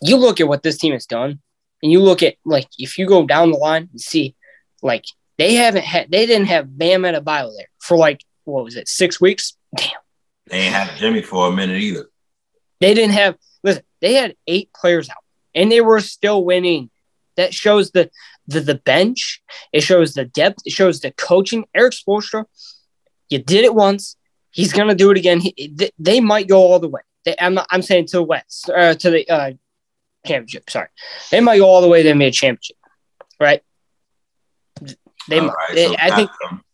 [0.00, 1.40] you look at what this team has done,
[1.82, 4.34] and you look at, like, if you go down the line and see,
[4.82, 5.04] like,
[5.36, 9.20] they haven't had, they didn't have Bam Adebayo there for, like, what was it, six
[9.20, 9.56] weeks?
[9.76, 9.90] Damn.
[10.48, 12.08] They ain't had Jimmy for a minute either.
[12.80, 15.22] They didn't have listen, they had eight players out
[15.54, 16.90] and they were still winning.
[17.36, 18.10] That shows the
[18.46, 21.64] the, the bench, it shows the depth, it shows the coaching.
[21.74, 22.44] Erik Spoelstra,
[23.28, 24.16] you did it once,
[24.50, 25.40] he's gonna do it again.
[25.40, 27.02] He, they, they, might go all the way.
[27.24, 29.52] They, I'm not, I'm saying to the West, uh, to the uh,
[30.26, 30.70] championship.
[30.70, 30.88] Sorry,
[31.30, 32.76] they might go all the way to the championship,
[33.40, 33.62] right?
[35.28, 36.30] They, right, they so I think.
[36.42, 36.64] Them.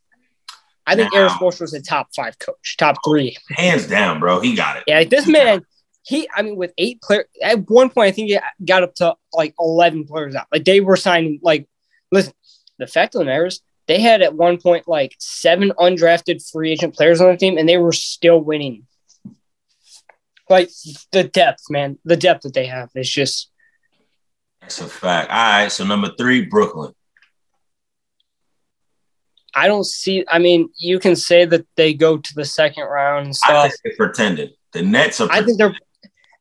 [0.87, 3.37] I think now, Erik Spoelstra was a top five coach, top three.
[3.51, 4.41] Hands down, bro.
[4.41, 4.85] He got it.
[4.87, 5.61] Yeah, like this man,
[6.09, 9.15] he, I mean, with eight players, at one point, I think he got up to
[9.35, 10.47] like 11 players out.
[10.51, 11.69] Like they were signing, like,
[12.11, 12.33] listen,
[12.79, 16.73] the fact of the matter is, they had at one point like seven undrafted free
[16.73, 18.87] agent players on the team, and they were still winning.
[20.49, 20.71] Like
[21.13, 23.51] the depth, man, the depth that they have is just.
[24.63, 25.31] That's a fact.
[25.31, 26.95] All right, so number three, Brooklyn.
[29.55, 30.25] I don't see.
[30.27, 33.51] I mean, you can say that they go to the second round and stuff.
[33.51, 34.51] I think they pretended.
[34.73, 35.29] The Nets are.
[35.31, 35.75] I think they're.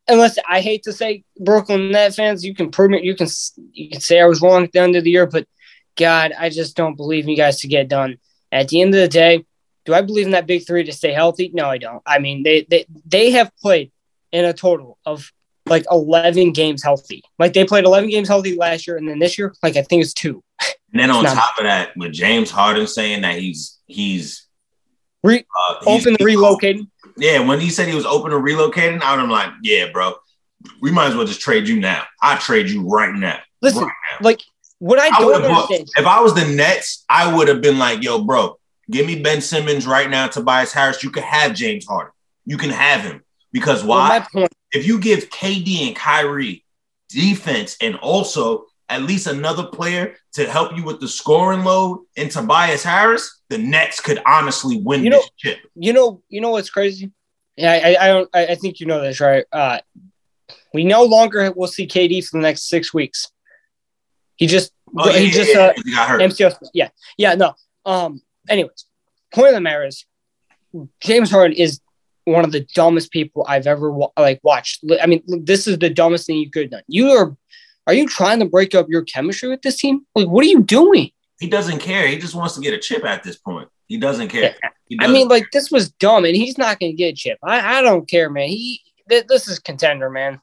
[0.10, 3.04] Unless I hate to say Brooklyn Net fans, you can prove it.
[3.04, 3.28] You can
[3.74, 5.48] you can say I was wrong at the end of the year, but
[5.98, 8.18] God, I just don't believe in you guys to get done.
[8.52, 9.46] At the end of the day,
[9.86, 11.52] do I believe in that big three to stay healthy?
[11.54, 12.02] No, I don't.
[12.06, 13.92] I mean, they they they have played
[14.32, 15.32] in a total of
[15.66, 17.24] like 11 games healthy.
[17.40, 20.04] Like they played 11 games healthy last year, and then this year, like I think
[20.04, 20.44] it's two.
[20.94, 24.48] And then on top of that, with James Harden saying that he's he's
[25.24, 26.88] Re- uh, open relocating.
[27.18, 30.16] Yeah, when he said he was open to relocating, I was like, yeah, bro,
[30.82, 32.04] we might as well just trade you now.
[32.22, 33.40] I trade you right now.
[33.62, 34.18] Listen, right now.
[34.22, 34.42] like
[34.80, 35.90] what I, I don't understand.
[35.98, 39.42] If I was the Nets, I would have been like, yo, bro, give me Ben
[39.42, 41.04] Simmons right now, Tobias Harris.
[41.04, 42.12] You can have James Harden.
[42.46, 44.26] You can have him because why?
[44.34, 46.64] Well, if you give KD and Kyrie
[47.10, 52.30] defense and also at least another player to help you with the scoring load in
[52.30, 55.60] Tobias Harris, the Nets could honestly win you know, this chip.
[55.76, 57.12] You know, you know what's crazy?
[57.58, 58.30] Yeah, I, I don't.
[58.34, 59.44] I, think you know this, right?
[59.52, 59.80] Uh,
[60.74, 63.32] we no longer will see KD for the next six weeks.
[64.36, 66.22] He just, oh, yeah, he yeah, just, yeah, uh, he got hurt.
[66.22, 67.56] MCL, yeah, yeah, no.
[67.86, 68.22] Um.
[68.48, 68.86] Anyways,
[69.34, 70.06] point of the matter is,
[71.02, 71.82] James Harden is
[72.26, 74.84] one of the dumbest people I've ever like watched.
[75.02, 76.84] I mean, this is the dumbest thing you could have done.
[76.88, 77.36] You are
[77.88, 80.06] are you trying to break up your chemistry with this team?
[80.14, 81.12] Like, what are you doing?
[81.40, 82.08] He doesn't care.
[82.08, 83.70] He just wants to get a chip at this point.
[83.88, 84.56] He doesn't care.
[84.88, 87.16] He doesn't I mean, like this was dumb, and he's not going to get a
[87.16, 87.40] chip.
[87.44, 88.50] I, I don't care, man.
[88.50, 90.42] He th- this is contender, man.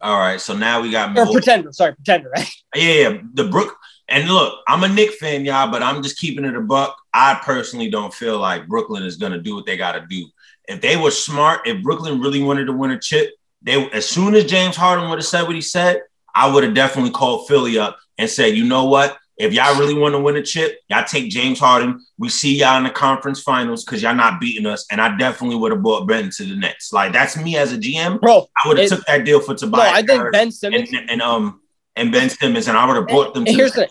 [0.00, 1.72] All right, so now we got or pretender.
[1.72, 2.48] Sorry, pretender, right?
[2.74, 3.18] Yeah, yeah.
[3.34, 3.76] The Brook
[4.08, 6.96] and look, I'm a Knick fan, y'all, but I'm just keeping it a buck.
[7.14, 10.26] I personally don't feel like Brooklyn is going to do what they got to do.
[10.68, 13.30] If they were smart, if Brooklyn really wanted to win a chip,
[13.62, 16.02] they as soon as James Harden would have said what he said,
[16.34, 19.18] I would have definitely called Philly up and said, you know what?
[19.38, 22.04] If y'all really want to win a chip, y'all take James Harden.
[22.18, 24.86] We see y'all in the conference finals because y'all not beating us.
[24.90, 26.92] And I definitely would have brought Ben to the Nets.
[26.92, 28.46] Like that's me as a GM, bro.
[28.62, 29.90] I would have took that deal for Tobias.
[29.92, 31.60] No, I think Ben Simmons and, and, um
[31.96, 33.44] and Ben Simmons, and I would have brought them.
[33.46, 33.88] And here's the,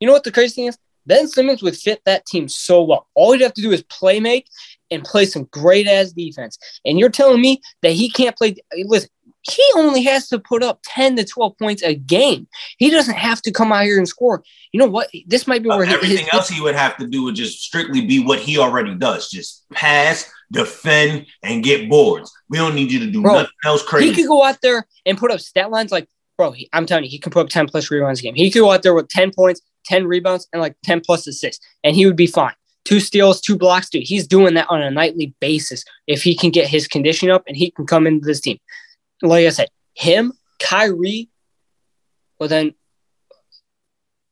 [0.00, 0.78] you know what the crazy thing is?
[1.06, 3.06] Ben Simmons would fit that team so well.
[3.14, 4.48] All he'd have to do is play make
[4.90, 6.58] and play some great ass defense.
[6.84, 8.56] And you're telling me that he can't play.
[8.84, 9.10] Listen,
[9.50, 12.48] he only has to put up 10 to 12 points a game.
[12.78, 14.42] He doesn't have to come out here and score.
[14.72, 15.10] You know what?
[15.26, 18.06] This might be where uh, everything else he would have to do would just strictly
[18.06, 22.32] be what he already does just pass, defend, and get boards.
[22.48, 24.10] We don't need you to do bro, nothing else crazy.
[24.10, 27.04] He could go out there and put up stat lines like, bro, he, I'm telling
[27.04, 28.34] you, he can put up 10 plus rebounds a game.
[28.34, 31.64] He could go out there with 10 points, 10 rebounds, and like 10 plus assists,
[31.82, 32.54] and he would be fine.
[32.84, 34.02] Two steals, two blocks, dude.
[34.02, 37.56] He's doing that on a nightly basis if he can get his condition up and
[37.56, 38.58] he can come into this team.
[39.22, 41.28] Like I said, him, Kyrie,
[42.38, 42.74] well then,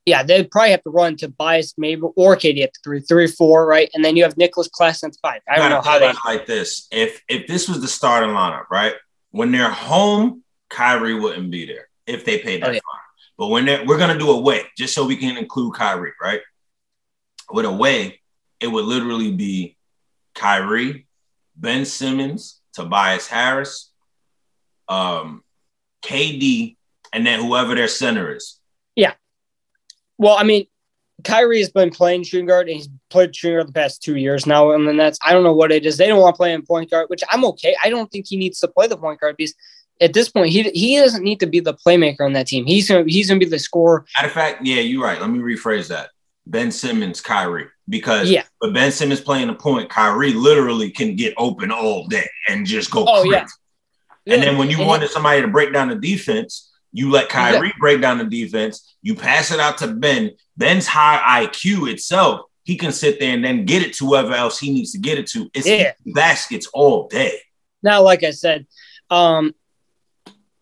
[0.05, 3.67] yeah, they'd probably have to run Tobias maybe or KD at the three, three, four,
[3.67, 3.89] right?
[3.95, 5.41] And then you have Nicolas Claxton at five.
[5.49, 6.89] I don't know how they like this.
[6.91, 8.95] If if this was the starting lineup, right?
[9.31, 12.81] When they're home, Kyrie wouldn't be there if they paid that oh, fine.
[13.39, 16.41] But when they're we're gonna do away, just so we can include Kyrie, right?
[17.51, 18.21] With away,
[18.61, 19.77] it would literally be
[20.35, 21.07] Kyrie,
[21.55, 23.92] Ben Simmons, Tobias Harris,
[24.93, 25.43] um,
[26.03, 26.77] KD,
[27.13, 28.59] and then whoever their center is.
[28.97, 29.15] Yeah.
[30.19, 30.67] Well, I mean,
[31.25, 34.47] Kyrie has been playing shooting guard and he's played shooting guard the past two years
[34.47, 34.73] now.
[34.73, 35.97] And then that's, I don't know what it is.
[35.97, 37.77] They don't want to play in point guard, which I'm okay.
[37.83, 39.55] I don't think he needs to play the point guard because
[40.01, 42.67] at this point, he he doesn't need to be the playmaker on that team.
[42.67, 44.05] He's gonna he's gonna be the scorer.
[44.19, 45.21] Matter of fact, yeah, you're right.
[45.21, 46.11] Let me rephrase that.
[46.47, 51.35] Ben Simmons, Kyrie, because yeah, but Ben Simmons playing the point, Kyrie literally can get
[51.37, 53.05] open all day and just go.
[53.07, 53.31] Oh crazy.
[53.31, 53.47] yeah,
[54.27, 57.69] and then when you and wanted somebody to break down the defense, you let Kyrie
[57.69, 57.73] yeah.
[57.81, 58.97] break down the defense.
[59.03, 60.33] You pass it out to Ben.
[60.57, 64.59] Ben's high IQ itself, he can sit there and then get it to whoever else
[64.59, 65.51] he needs to get it to.
[65.55, 65.93] It's yeah.
[66.07, 67.39] baskets all day.
[67.83, 68.67] Now, like I said,
[69.11, 69.55] um,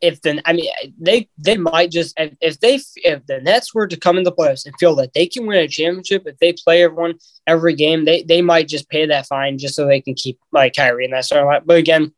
[0.00, 3.98] if the I mean they they might just if they if the Nets were to
[3.98, 6.82] come in the playoffs and feel that they can win a championship if they play
[6.82, 10.38] everyone every game they they might just pay that fine just so they can keep
[10.52, 11.62] like Kyrie in that starting line.
[11.66, 12.14] But again,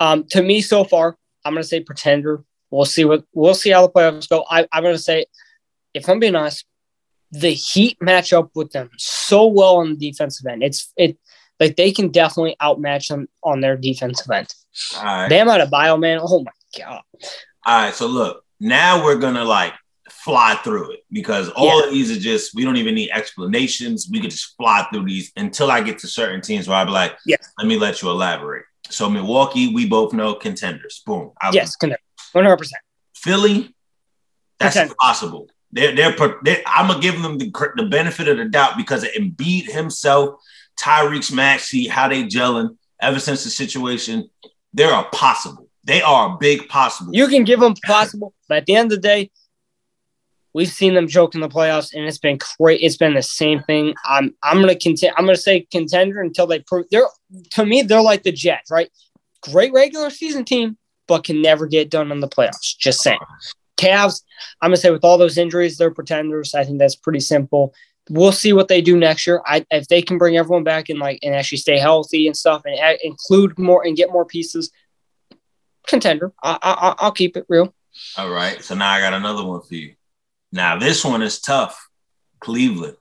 [0.00, 2.42] um, to me, so far, I'm going to say pretender.
[2.70, 4.44] We'll see what we'll see how the playoffs go.
[4.48, 5.26] I, I'm going to say,
[5.92, 6.64] if I'm being honest,
[7.30, 10.62] the Heat match up with them so well on the defensive end.
[10.62, 11.18] It's it
[11.58, 14.52] like they can definitely outmatch them on their defensive end.
[14.96, 15.28] All right.
[15.28, 16.20] Bam Adebayo, man.
[16.22, 17.02] Oh my god.
[17.66, 17.94] All right.
[17.94, 19.74] So look, now we're gonna like
[20.10, 21.86] fly through it because all yeah.
[21.86, 24.08] of these are just we don't even need explanations.
[24.10, 26.92] We could just fly through these until I get to certain teams where I'd be
[26.92, 28.64] like, yeah, let me let you elaborate.
[28.90, 31.02] So Milwaukee, we both know contenders.
[31.06, 31.32] Boom.
[31.42, 32.04] Out yes, contenders.
[32.32, 32.82] One hundred percent.
[33.14, 33.74] Philly,
[34.58, 34.92] that's contenders.
[34.92, 35.48] impossible.
[35.72, 39.10] They're, they're, they're, I'm gonna give them the, the benefit of the doubt because of
[39.10, 40.40] Embiid himself,
[40.80, 44.28] Tyrese Maxey, how they gelling ever since the situation.
[44.72, 45.68] They're a possible.
[45.84, 47.14] They are a big possible.
[47.14, 49.30] You can give them possible, but at the end of the day,
[50.52, 52.80] We've seen them joke in the playoffs, and it's been great.
[52.82, 53.94] It's been the same thing.
[54.04, 55.14] I'm I'm gonna continue.
[55.16, 57.06] I'm gonna say contender until they prove they're
[57.52, 58.90] to me they're like the Jets, right?
[59.42, 62.76] Great regular season team, but can never get done in the playoffs.
[62.76, 63.18] Just saying.
[63.76, 64.22] Cavs,
[64.60, 66.54] I'm gonna say with all those injuries, they're pretenders.
[66.54, 67.72] I think that's pretty simple.
[68.08, 69.40] We'll see what they do next year.
[69.46, 72.62] I, if they can bring everyone back and like and actually stay healthy and stuff
[72.64, 74.72] and include more and get more pieces,
[75.86, 76.32] contender.
[76.42, 77.72] I, I, I'll keep it real.
[78.16, 78.62] All right.
[78.62, 79.94] So now I got another one for you.
[80.52, 81.88] Now, this one is tough.
[82.40, 82.96] Cleveland.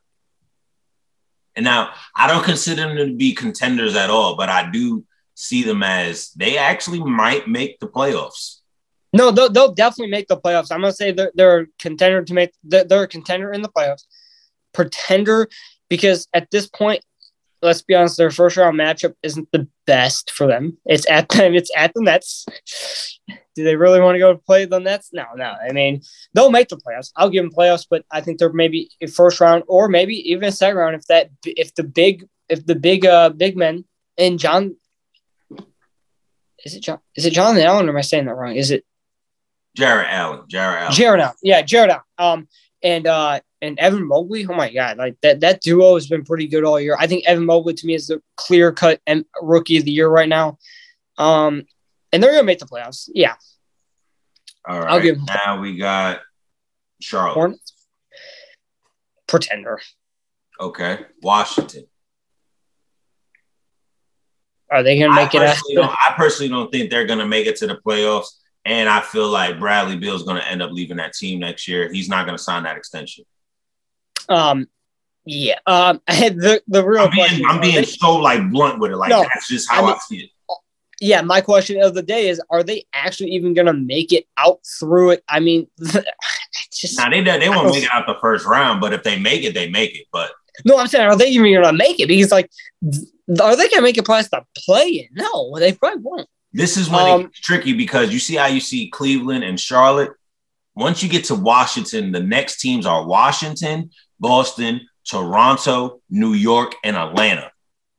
[1.56, 5.64] And now I don't consider them to be contenders at all, but I do see
[5.64, 8.58] them as they actually might make the playoffs.
[9.12, 10.72] No, they'll, they'll definitely make the playoffs.
[10.72, 12.52] I'm gonna say they're, they're a contender to make.
[12.64, 14.06] They're, they're a contender in the playoffs.
[14.74, 15.48] Pretender
[15.90, 17.04] because at this point,
[17.62, 20.78] let's be honest, their first round matchup isn't the best for them.
[20.86, 21.56] It's at them.
[21.56, 22.46] It's at the Nets.
[23.56, 25.10] Do they really want to go play the Nets?
[25.12, 25.56] No, no.
[25.68, 26.04] I mean,
[26.36, 27.12] they'll make the playoffs.
[27.16, 30.48] I'll give them playoffs, but I think they're maybe a first round or maybe even
[30.48, 33.84] a second round if that if the big if the big uh big men
[34.16, 34.76] and John
[36.64, 38.56] is it John is it Jonathan Allen or am I saying that wrong?
[38.56, 38.86] Is it
[39.76, 40.44] Jarrett Allen?
[40.48, 40.94] Jarrett Allen.
[40.94, 41.36] Jarrett Allen.
[41.42, 42.04] Yeah, Jarrett Allen.
[42.20, 42.48] Um
[42.84, 46.48] and uh and Evan Mobley, oh my god, like that that duo has been pretty
[46.48, 46.96] good all year.
[46.98, 50.08] I think Evan Mobley to me is the clear cut and rookie of the year
[50.08, 50.58] right now.
[51.18, 51.66] Um,
[52.12, 53.10] and they're gonna make the playoffs.
[53.14, 53.36] Yeah.
[54.68, 54.90] All right.
[54.90, 56.22] I'll give now we got
[57.02, 57.34] Charlotte.
[57.34, 57.74] Hornets.
[59.28, 59.80] Pretender.
[60.60, 61.86] Okay, Washington.
[64.72, 65.48] Are they going to make I it?
[65.48, 68.28] Personally I personally don't think they're going to make it to the playoffs,
[68.66, 71.92] and I feel like Bradley Beal's going to end up leaving that team next year.
[71.92, 73.26] He's not going to sign that extension.
[74.30, 74.68] Um,
[75.26, 75.60] yeah.
[75.66, 77.46] Um, the the real I'm being, question.
[77.48, 78.98] I'm being so like blunt with it.
[78.98, 80.30] Like No, that's just how I I, see it.
[81.02, 84.26] yeah, my question of the day is: Are they actually even going to make it
[84.38, 85.24] out through it?
[85.28, 85.68] I mean,
[86.72, 89.44] just Now they they won't make it out the first round, but if they make
[89.44, 90.08] it, they make it.
[90.12, 90.32] But
[90.66, 90.78] no.
[90.78, 92.08] I'm saying, are they even going to make it?
[92.08, 92.50] Because like,
[92.84, 95.10] are they going to make it past the play?
[95.14, 96.28] No, they probably won't.
[96.52, 100.12] This is when Um, it's tricky because you see how you see Cleveland and Charlotte.
[100.76, 106.96] Once you get to Washington, the next teams are Washington, Boston, Toronto, New York, and
[106.96, 107.52] Atlanta.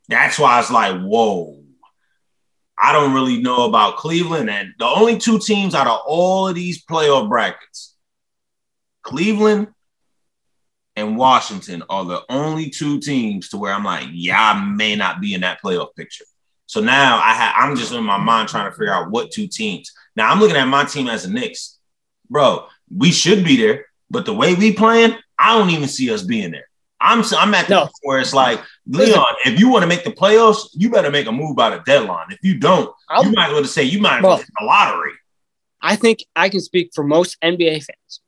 [0.09, 1.57] That's why it's like, whoa.
[2.83, 4.49] I don't really know about Cleveland.
[4.49, 7.95] And the only two teams out of all of these playoff brackets,
[9.03, 9.69] Cleveland
[10.97, 15.21] and Washington are the only two teams to where I'm like, yeah, I may not
[15.21, 16.25] be in that playoff picture.
[16.67, 19.49] So now I ha- I'm just in my mind trying to figure out what two
[19.49, 19.93] teams.
[20.17, 21.79] Now I'm looking at my team as a Knicks,
[22.29, 22.67] bro.
[22.95, 26.51] We should be there, but the way we playing, I don't even see us being
[26.51, 26.67] there.
[27.01, 27.81] I'm I'm at the No.
[27.83, 31.27] point where it's like Leon, if you want to make the playoffs, you better make
[31.27, 32.27] a move by the deadline.
[32.31, 34.67] If you don't, I'll- you might as well say you might as well hit the
[34.67, 35.13] lottery.
[35.81, 38.21] I think I can speak for most NBA fans.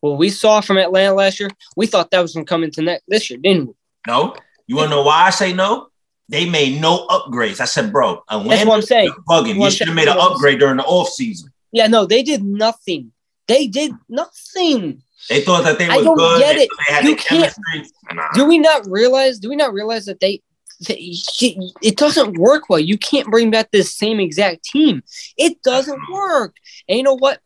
[0.00, 2.82] What we saw from Atlanta last year, we thought that was going to come into
[2.82, 3.74] next this year, didn't we?
[4.06, 4.36] No,
[4.68, 5.88] you want to know why I say no?
[6.28, 7.60] They made no upgrades.
[7.60, 9.10] I said, bro, That's Atlanta what I'm saying.
[9.28, 9.58] bugging.
[9.58, 11.46] what You should have made an upgrade during the offseason.
[11.72, 13.10] Yeah, no, they did nothing.
[13.48, 15.02] They did nothing.
[15.28, 16.40] They thought that they I was don't good.
[16.40, 17.04] get They it.
[17.04, 17.92] You the can't- chemistry.
[18.12, 18.28] Nah.
[18.34, 19.38] Do we not realize?
[19.38, 20.42] Do we not realize that they?
[20.88, 20.96] that
[21.82, 22.78] It doesn't work well.
[22.80, 25.02] You can't bring back this same exact team.
[25.36, 26.56] It doesn't work.
[26.88, 27.40] And you know what?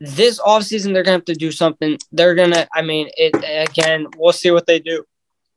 [0.00, 1.98] This offseason, they're gonna have to do something.
[2.12, 2.68] They're gonna.
[2.72, 3.34] I mean, it
[3.68, 4.06] again.
[4.16, 5.04] We'll see what they do.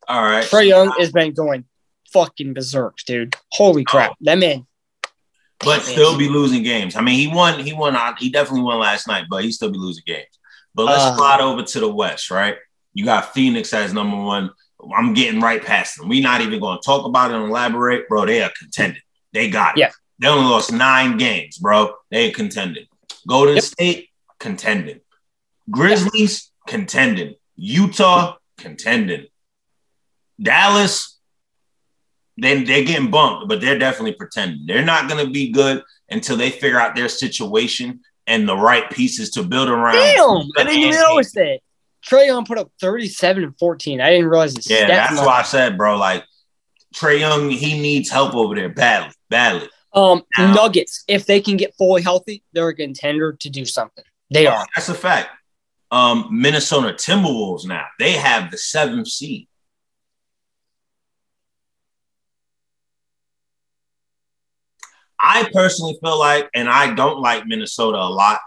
[0.08, 0.44] All right.
[0.44, 1.66] Trae Young has been going
[2.12, 3.36] fucking berserk, dude.
[3.52, 4.66] Holy crap, that man.
[5.60, 6.96] but still be losing games.
[6.96, 7.60] I mean, he won.
[7.60, 7.96] He won.
[7.96, 10.26] uh, He definitely won last night, but he still be losing games.
[10.74, 11.16] But let's Uh.
[11.18, 12.58] slide over to the West, right?
[12.94, 14.52] You got Phoenix as number one.
[14.96, 16.10] I'm getting right past them.
[16.10, 18.26] We're not even going to talk about it and elaborate, bro.
[18.26, 19.02] They are contending.
[19.34, 19.82] They got it.
[19.82, 19.92] Yeah.
[20.20, 21.94] They only lost nine games, bro.
[22.10, 22.88] They are contended.
[23.28, 23.64] Golden Yep.
[23.64, 24.10] State
[24.40, 25.00] contending.
[25.70, 27.36] Grizzlies contending.
[27.56, 29.28] Utah contending.
[30.42, 31.20] Dallas,
[32.38, 34.66] then they're getting bumped, but they're definitely pretending.
[34.66, 38.90] They're not going to be good until they figure out their situation and the right
[38.92, 39.96] pieces to build around.
[39.96, 41.60] Damn, I didn't even And- notice that.
[42.08, 44.02] Trae Young put up 37 and 14.
[44.02, 45.26] I didn't realize the Yeah, that's line.
[45.26, 45.98] why I said, bro.
[45.98, 46.24] Like
[46.96, 49.70] Trae Young, he needs help over there badly, badly.
[49.94, 54.04] Um, Now- Nuggets, if they can get fully healthy, they're a contender to do something.
[54.34, 54.66] They are.
[54.76, 55.30] That's a fact.
[55.92, 59.48] Um, Minnesota Timberwolves now they have the seventh seed.
[65.22, 68.40] I personally feel like, and I don't like Minnesota a lot,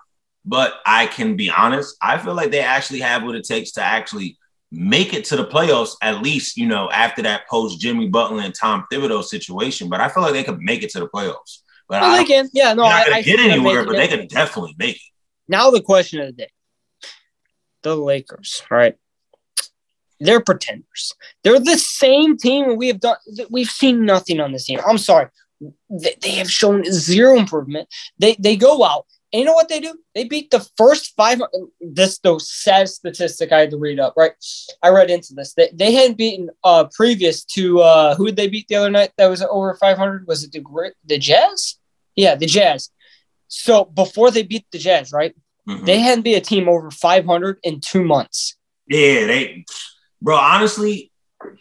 [0.44, 1.96] but I can be honest.
[2.02, 4.38] I feel like they actually have what it takes to actually
[4.70, 8.54] make it to the playoffs, at least, you know, after that post Jimmy Butler and
[8.54, 9.88] Tom Thibodeau situation.
[9.88, 11.60] But I feel like they could make it to the playoffs.
[11.88, 12.48] But Well, I they can.
[12.52, 15.02] Yeah, no, they're I, I get anywhere, but they could definitely make it.
[15.46, 16.48] Now the question of the day:
[17.82, 18.96] the Lakers, right?
[20.20, 21.12] They're pretenders.
[21.42, 23.16] They're the same team, and we have done.
[23.50, 24.80] We've seen nothing on this team.
[24.86, 25.28] I'm sorry,
[25.90, 27.88] they, have shown zero improvement.
[28.18, 29.96] They they go out, and you know what they do?
[30.14, 31.40] They beat the first five.
[31.80, 34.14] This though sad statistic I had to read up.
[34.16, 34.32] Right,
[34.82, 35.54] I read into this.
[35.54, 39.12] They, they hadn't beaten uh previous to uh who did they beat the other night?
[39.18, 40.26] That was over 500.
[40.26, 41.78] Was it the the Jazz?
[42.16, 42.90] Yeah, the Jazz.
[43.48, 45.34] So before they beat the Jazz, right?
[45.68, 45.86] Mhm.
[45.86, 48.56] They hadn't been a team over 500 in two months.
[48.86, 49.64] Yeah, they,
[50.20, 50.36] bro.
[50.36, 51.10] Honestly,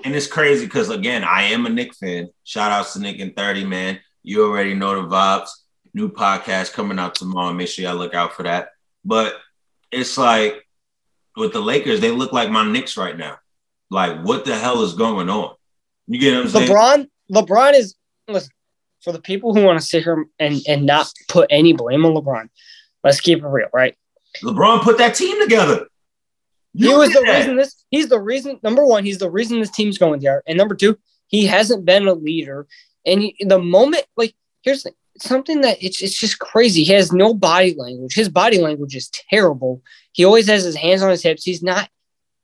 [0.03, 2.29] and it's crazy because again, I am a Knick fan.
[2.43, 3.99] Shout out to Nick and Thirty, man.
[4.23, 5.49] You already know the vibes.
[5.93, 7.53] New podcast coming out tomorrow.
[7.53, 8.69] Make sure y'all look out for that.
[9.05, 9.35] But
[9.91, 10.65] it's like
[11.35, 13.37] with the Lakers, they look like my Knicks right now.
[13.89, 15.55] Like, what the hell is going on?
[16.07, 16.69] You get what I'm saying?
[16.69, 17.95] LeBron, LeBron is
[18.27, 18.51] listen
[19.03, 22.13] for the people who want to sit here and and not put any blame on
[22.13, 22.49] LeBron.
[23.03, 23.95] Let's keep it real, right?
[24.41, 25.87] LeBron put that team together.
[26.75, 27.37] He was the that.
[27.37, 27.85] reason this.
[27.91, 28.59] He's the reason.
[28.63, 30.97] Number one, he's the reason this team's going there, and number two,
[31.27, 32.67] he hasn't been a leader.
[33.05, 36.83] And he, the moment, like, here's the something that it's it's just crazy.
[36.83, 38.15] He has no body language.
[38.15, 39.81] His body language is terrible.
[40.11, 41.43] He always has his hands on his hips.
[41.43, 41.89] He's not.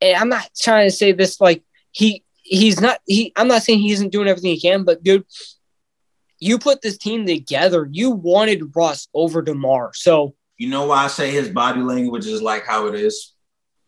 [0.02, 3.00] And I'm not trying to say this like he he's not.
[3.06, 3.34] He.
[3.36, 5.26] I'm not saying he isn't doing everything he can, but dude,
[6.40, 7.88] you put this team together.
[7.92, 12.42] You wanted Russ over DeMar, so You know why I say his body language is
[12.42, 13.34] like how it is?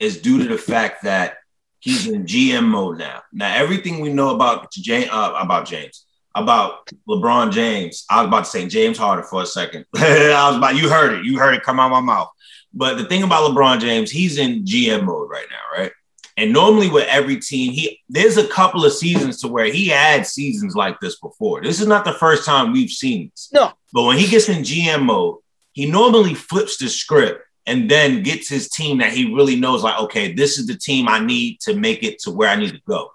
[0.02, 1.38] Is due to the fact that
[1.82, 3.24] He's in GM mode now.
[3.34, 8.06] Now everything we know about James uh, about James about LeBron James.
[8.10, 9.86] I was about to say James Harden for a second.
[9.96, 11.26] I was about you heard it.
[11.26, 12.30] You heard it come out of my mouth.
[12.72, 15.92] But the thing about LeBron James, he's in GM mode right now, right?
[16.38, 20.28] And normally with every team, he there's a couple of seasons to where he had
[20.28, 21.64] seasons like this before.
[21.64, 23.50] This is not the first time we've seen this.
[23.52, 23.72] No.
[23.92, 25.40] But when he gets in GM mode,
[25.74, 30.00] he normally flips the script and then gets his team that he really knows, like,
[30.00, 32.82] okay, this is the team I need to make it to where I need to
[32.88, 33.12] go.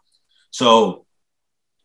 [0.51, 1.05] So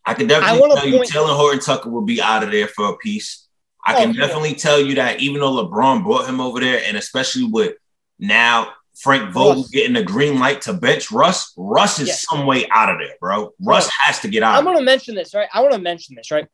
[0.06, 2.90] I can definitely I tell you Talen Horton Tucker will be out of there for
[2.90, 3.48] a piece.
[3.86, 4.58] I can oh, definitely yeah.
[4.58, 7.76] tell you that even though LeBron brought him over there, and especially with
[8.20, 12.26] now Frank Vogel getting the green light to bench Russ, Russ is yes.
[12.30, 13.52] some way out of there, bro.
[13.60, 14.56] Russ has to get out.
[14.56, 15.50] I'm going to mention this, right?
[15.52, 16.48] I want to mention this, right?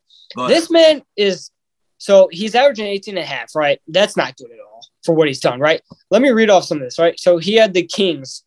[0.47, 1.51] This man is
[1.97, 3.79] so he's averaging 18 and a half, right?
[3.87, 5.81] That's not good at all for what he's done, right?
[6.11, 7.19] Let me read off some of this, right?
[7.19, 8.43] So he had the Kings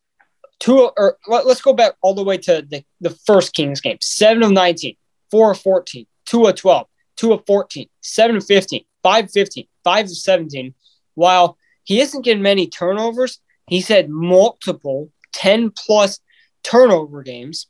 [0.61, 3.97] two or let's go back all the way to the, the first Kings game.
[3.99, 4.95] Seven of 19,
[5.29, 6.87] four of 14, two of 12,
[7.17, 10.73] two of 14, seven of 15, five of 15, five of 17.
[11.15, 16.19] While he isn't getting many turnovers, he's had multiple 10 plus
[16.63, 17.67] turnover games.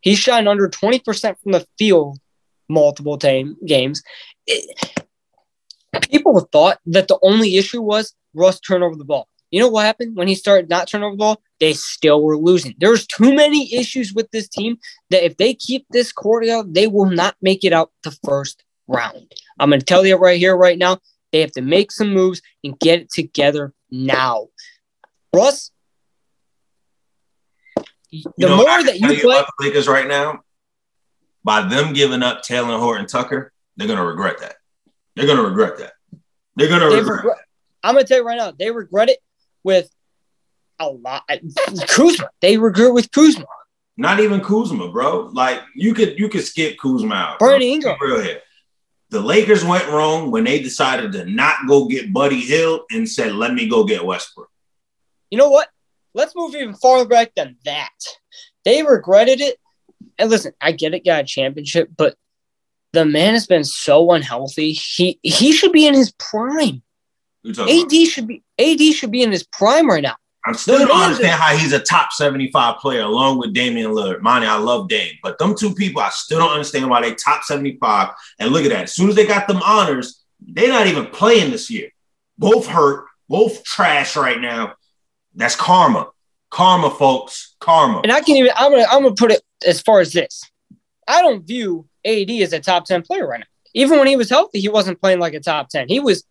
[0.00, 2.18] He's shot under 20% from the field
[2.68, 4.02] multiple time games.
[4.46, 5.07] It,
[6.10, 9.28] people thought that the only issue was Russ turn over the ball.
[9.50, 11.42] You know what happened when he started not turning over the ball?
[11.58, 12.74] They still were losing.
[12.78, 14.78] There's too many issues with this team
[15.10, 19.32] that if they keep this cordial, they will not make it out the first round.
[19.58, 20.98] I'm going to tell you right here, right now.
[21.32, 24.48] They have to make some moves and get it together now.
[25.34, 25.70] Russ,
[28.10, 30.40] the you know, more that you play, you the Lakers right now,
[31.44, 34.56] by them giving up Talen Horton Tucker, they're going to regret that.
[35.18, 35.94] They're going to regret that.
[36.54, 37.16] They're going to regret.
[37.16, 37.38] regret
[37.82, 39.18] I'm going to tell you right now, they regret it
[39.64, 39.90] with
[40.78, 41.28] a lot.
[41.88, 43.44] Kuzma, they regret with Kuzma.
[43.96, 45.30] Not even Kuzma, bro.
[45.32, 47.38] Like you could you could skip Kuzma out.
[47.40, 47.96] Brandon Ingram.
[48.00, 48.40] Real here.
[49.10, 53.32] The Lakers went wrong when they decided to not go get Buddy Hield and said,
[53.32, 54.50] "Let me go get Westbrook."
[55.30, 55.68] You know what?
[56.14, 57.90] Let's move even farther back than that.
[58.64, 59.56] They regretted it.
[60.16, 62.14] And listen, I get it, got a championship, but
[62.92, 64.72] the man has been so unhealthy.
[64.72, 66.82] He he should be in his prime.
[67.46, 67.90] AD about?
[67.90, 70.16] should be AD should be in his prime right now.
[70.46, 74.22] I still don't understand how he's a top 75 player along with Damian Lillard.
[74.22, 77.42] Monty, I love Dame, but them two people, I still don't understand why they top
[77.42, 78.10] 75.
[78.38, 78.84] And look at that.
[78.84, 81.90] As soon as they got them honors, they're not even playing this year.
[82.38, 84.74] Both hurt, both trash right now.
[85.34, 86.08] That's karma.
[86.50, 87.54] Karma, folks.
[87.60, 88.00] Karma.
[88.02, 90.42] And I can even I'm gonna I'm gonna put it as far as this.
[91.06, 93.46] I don't view AD is a top 10 player right now.
[93.74, 95.88] Even when he was healthy, he wasn't playing like a top 10.
[95.88, 96.24] He was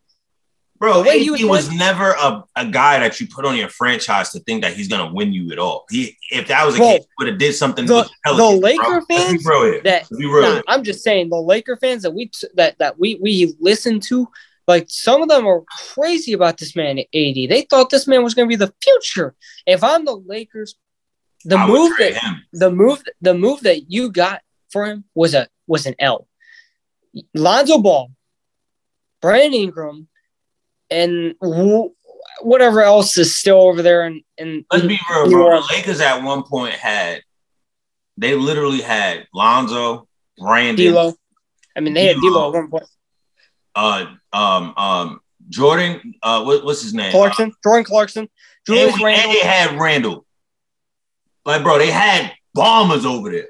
[0.79, 4.39] Bro, he was, was never a, a guy that you put on your franchise to
[4.41, 5.85] think that he's gonna win you at all.
[5.89, 7.87] He, if that was a case, would have did something.
[7.87, 9.01] The, the Laker bro.
[9.09, 9.43] fans
[9.83, 13.99] that nah, I'm just saying the Laker fans that we that that we we listen
[14.01, 14.29] to,
[14.67, 15.63] like some of them are
[15.95, 17.05] crazy about this man AD.
[17.11, 19.33] They thought this man was gonna be the future.
[19.65, 20.75] If I'm the Lakers,
[21.43, 22.43] the I move that him.
[22.53, 26.27] the move the move that you got for him was a was an L.
[27.33, 28.11] Lonzo Ball,
[29.21, 30.07] Brandon Ingram
[30.89, 31.35] and
[32.41, 34.03] whatever else is still over there.
[34.03, 35.61] And in, let's be real, bro.
[35.61, 37.21] The Lakers at one point had
[38.17, 40.07] they literally had Lonzo,
[40.37, 41.13] Brandon, D'Lo.
[41.75, 42.83] I mean, they D'Lo, had D'Lo at one point.
[43.75, 47.11] Uh, um, um, Jordan, uh, what, what's his name?
[47.11, 48.29] Clarkson, uh, Jordan Clarkson,
[48.65, 49.23] Julius and, Randle.
[49.23, 50.25] And they had Randle.
[51.45, 53.49] Like, bro, they had bombers over there.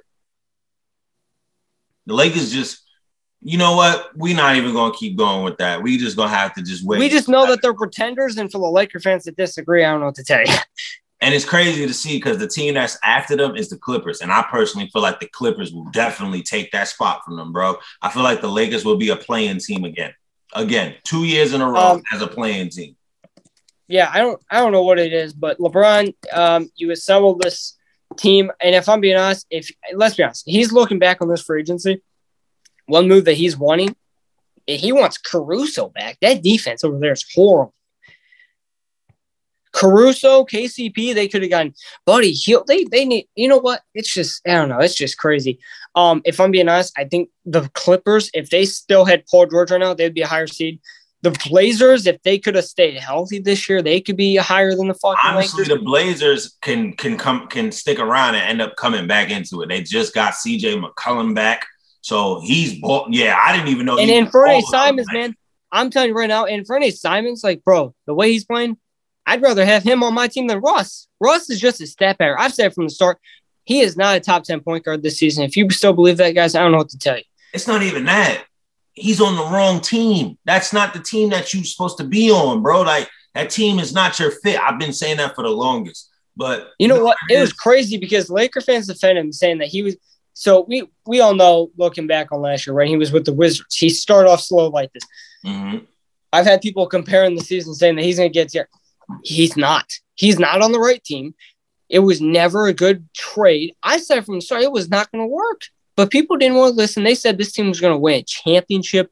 [2.07, 2.81] The Lakers just
[3.41, 4.09] you know what?
[4.15, 5.81] We're not even going to keep going with that.
[5.81, 6.99] We just going to have to just wait.
[6.99, 9.99] We just know that they're pretenders, and for the Laker fans that disagree, I don't
[9.99, 10.53] know what to tell you.
[11.19, 14.31] And it's crazy to see because the team that's after them is the Clippers, and
[14.31, 17.77] I personally feel like the Clippers will definitely take that spot from them, bro.
[18.03, 20.13] I feel like the Lakers will be a playing team again,
[20.53, 22.95] again, two years in a row um, as a playing team.
[23.87, 27.77] Yeah, I don't, I don't know what it is, but LeBron, um, you assembled this
[28.15, 31.41] team, and if I'm being honest, if let's be honest, he's looking back on this
[31.41, 32.01] free agency
[32.87, 33.95] one move that he's wanting,
[34.65, 36.17] he wants Caruso back.
[36.21, 37.73] That defense over there is horrible.
[39.73, 41.73] Caruso, KCP, they could have gotten
[42.05, 42.65] Buddy Hield.
[42.65, 43.27] They they need.
[43.35, 43.81] You know what?
[43.93, 44.79] It's just I don't know.
[44.79, 45.59] It's just crazy.
[45.93, 49.69] Um, if I'm being honest, I think the Clippers, if they still had Paul George
[49.69, 50.79] right now, they'd be a higher seed.
[51.23, 54.87] The Blazers, if they could have stayed healthy this year, they could be higher than
[54.87, 55.77] the fucking Honestly, Lakers.
[55.77, 59.69] the Blazers can can come can stick around and end up coming back into it.
[59.69, 61.65] They just got CJ McCollum back.
[62.01, 63.11] So he's bought.
[63.11, 63.97] Yeah, I didn't even know.
[63.97, 65.33] And Anfernee Simons, man,
[65.71, 68.77] I'm telling you right now, Anfernee Simons, like, bro, the way he's playing,
[69.25, 71.07] I'd rather have him on my team than Russ.
[71.19, 72.39] Russ is just a step better.
[72.39, 73.19] I've said from the start,
[73.65, 75.43] He is not a top 10 point guard this season.
[75.43, 77.23] If you still believe that, guys, I don't know what to tell you.
[77.53, 78.43] It's not even that.
[78.97, 80.37] He's on the wrong team.
[80.45, 82.81] That's not the team that you're supposed to be on, bro.
[82.81, 84.59] Like that team is not your fit.
[84.59, 86.09] I've been saying that for the longest.
[86.35, 87.17] But you know what?
[87.29, 89.95] It was crazy because Laker fans defended him, saying that he was.
[90.33, 92.87] So we we all know, looking back on last year, right?
[92.87, 93.75] He was with the Wizards.
[93.75, 95.03] He started off slow like this.
[95.45, 95.85] Mm-hmm.
[96.33, 98.69] I've had people comparing the season, saying that he's going to get here.
[99.23, 99.91] He's not.
[100.15, 101.33] He's not on the right team.
[101.89, 103.75] It was never a good trade.
[103.81, 105.61] I said from the start it was not going to work,
[105.97, 107.03] but people didn't want to listen.
[107.03, 109.11] They said this team was going to win a championship.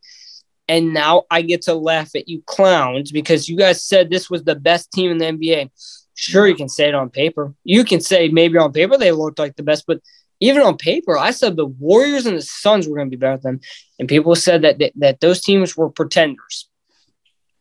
[0.68, 4.44] And now I get to laugh at you clowns because you guys said this was
[4.44, 5.72] the best team in the NBA.
[6.14, 7.54] Sure, you can say it on paper.
[7.64, 10.00] You can say maybe on paper they looked like the best, but
[10.40, 13.38] even on paper, I said the Warriors and the Suns were going to be better
[13.38, 13.62] than them.
[14.00, 16.70] And people said that, that, that those teams were pretenders.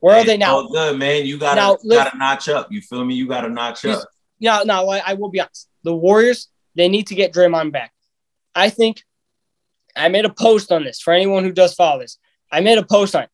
[0.00, 0.58] Where are they now?
[0.58, 1.24] Oh, good, man.
[1.24, 2.70] You got to notch up.
[2.70, 3.14] You feel me?
[3.14, 4.06] You got to notch up.
[4.38, 5.68] Yeah, no, I, I will be honest.
[5.82, 7.92] The Warriors, they need to get Draymond back.
[8.54, 9.02] I think
[9.96, 12.18] I made a post on this for anyone who does follow this.
[12.50, 13.30] I made a post on it.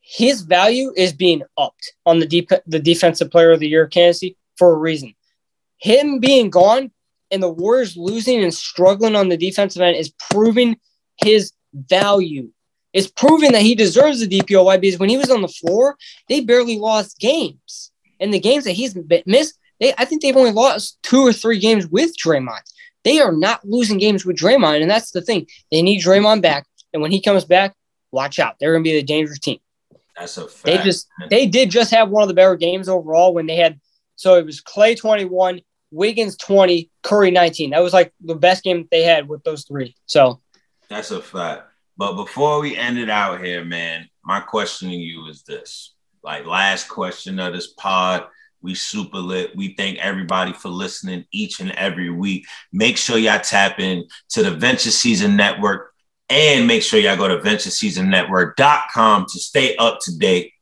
[0.00, 4.36] His value is being upped on the deep the defensive player of the year candidacy
[4.56, 5.14] for a reason.
[5.78, 6.90] Him being gone
[7.30, 10.78] and the Warriors losing and struggling on the defensive end is proving
[11.24, 12.50] his value.
[12.92, 15.96] It's proving that he deserves the DPOY because when he was on the floor,
[16.28, 17.90] they barely lost games.
[18.20, 18.96] And the games that he's
[19.26, 22.62] missed, they I think they've only lost two or three games with Draymond.
[23.04, 25.46] They are not losing games with Draymond, and that's the thing.
[25.70, 27.74] They need Draymond back, and when he comes back,
[28.10, 28.56] watch out.
[28.60, 29.58] They're going to be the dangerous team.
[30.16, 30.64] That's a fact.
[30.64, 33.80] They just they did just have one of the better games overall when they had.
[34.16, 37.70] So it was Klay twenty one, Wiggins twenty, Curry nineteen.
[37.70, 39.96] That was like the best game they had with those three.
[40.06, 40.40] So
[40.88, 41.62] that's a fact.
[41.96, 46.46] But before we end it out here, man, my question to you is this: like
[46.46, 48.26] last question of this pod
[48.62, 49.54] we super lit.
[49.56, 52.46] We thank everybody for listening each and every week.
[52.72, 55.92] Make sure y'all tap in to the Venture Season Network
[56.30, 60.52] and make sure y'all go to ventureseasonnetwork.com to stay up to date.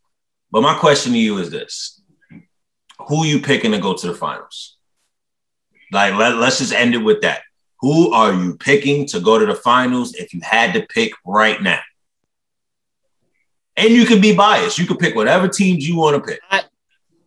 [0.51, 2.03] But my question to you is this
[3.09, 4.77] Who are you picking to go to the finals?
[5.93, 7.43] Like, let, let's just end it with that.
[7.81, 11.61] Who are you picking to go to the finals if you had to pick right
[11.61, 11.81] now?
[13.77, 14.79] And you can be biased.
[14.79, 16.41] You can pick whatever teams you want to pick.
[16.51, 16.65] I,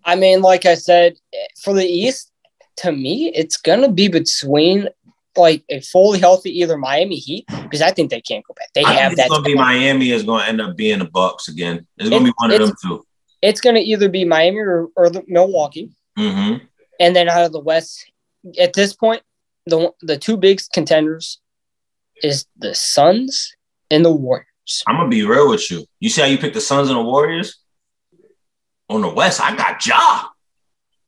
[0.05, 1.15] I mean, like I said,
[1.61, 2.31] for the East,
[2.77, 4.89] to me, it's gonna be between
[5.35, 8.69] like a fully healthy either Miami Heat because I think they can't go back.
[8.73, 9.27] They I have that.
[9.27, 11.85] It's gonna be Miami is gonna end up being the Bucks again.
[11.97, 13.05] It's gonna it, be one of them two.
[13.41, 16.63] It's gonna either be Miami or, or the Milwaukee, mm-hmm.
[16.99, 18.11] and then out of the West,
[18.59, 19.21] at this point,
[19.65, 21.39] the the two big contenders
[22.21, 23.55] is the Suns
[23.89, 24.47] and the Warriors.
[24.87, 25.85] I'm gonna be real with you.
[25.99, 27.59] You see how you picked the Suns and the Warriors?
[28.89, 30.27] On the West, I got Ja.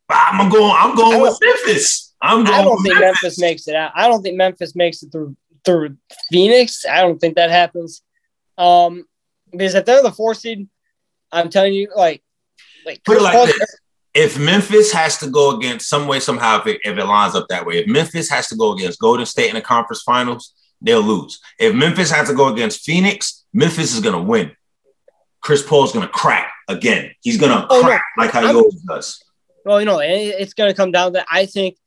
[0.10, 0.76] I'm going.
[0.78, 2.14] I'm going with Memphis.
[2.22, 2.60] I'm going.
[2.60, 3.22] I don't think Memphis.
[3.24, 3.92] Memphis makes it out.
[3.96, 5.98] I don't think Memphis makes it through through
[6.32, 6.86] Phoenix.
[6.86, 8.02] I don't think that happens.
[8.58, 9.06] Um,
[9.52, 10.70] because if they're the four seed,
[11.32, 12.24] I'm telling you, like,
[12.86, 13.78] like put it like this.
[14.14, 17.48] If Memphis has to go against some way somehow, if it, if it lines up
[17.50, 21.02] that way, if Memphis has to go against Golden State in the conference finals, they'll
[21.02, 21.42] lose.
[21.60, 24.52] If Memphis has to go against Phoenix, Memphis is going to win.
[25.46, 27.12] Chris Paul's going to crack again.
[27.22, 28.24] He's going to oh, crack no.
[28.24, 29.24] like how he I'm, always does.
[29.64, 31.78] Well, you know, it's going to come down to I think,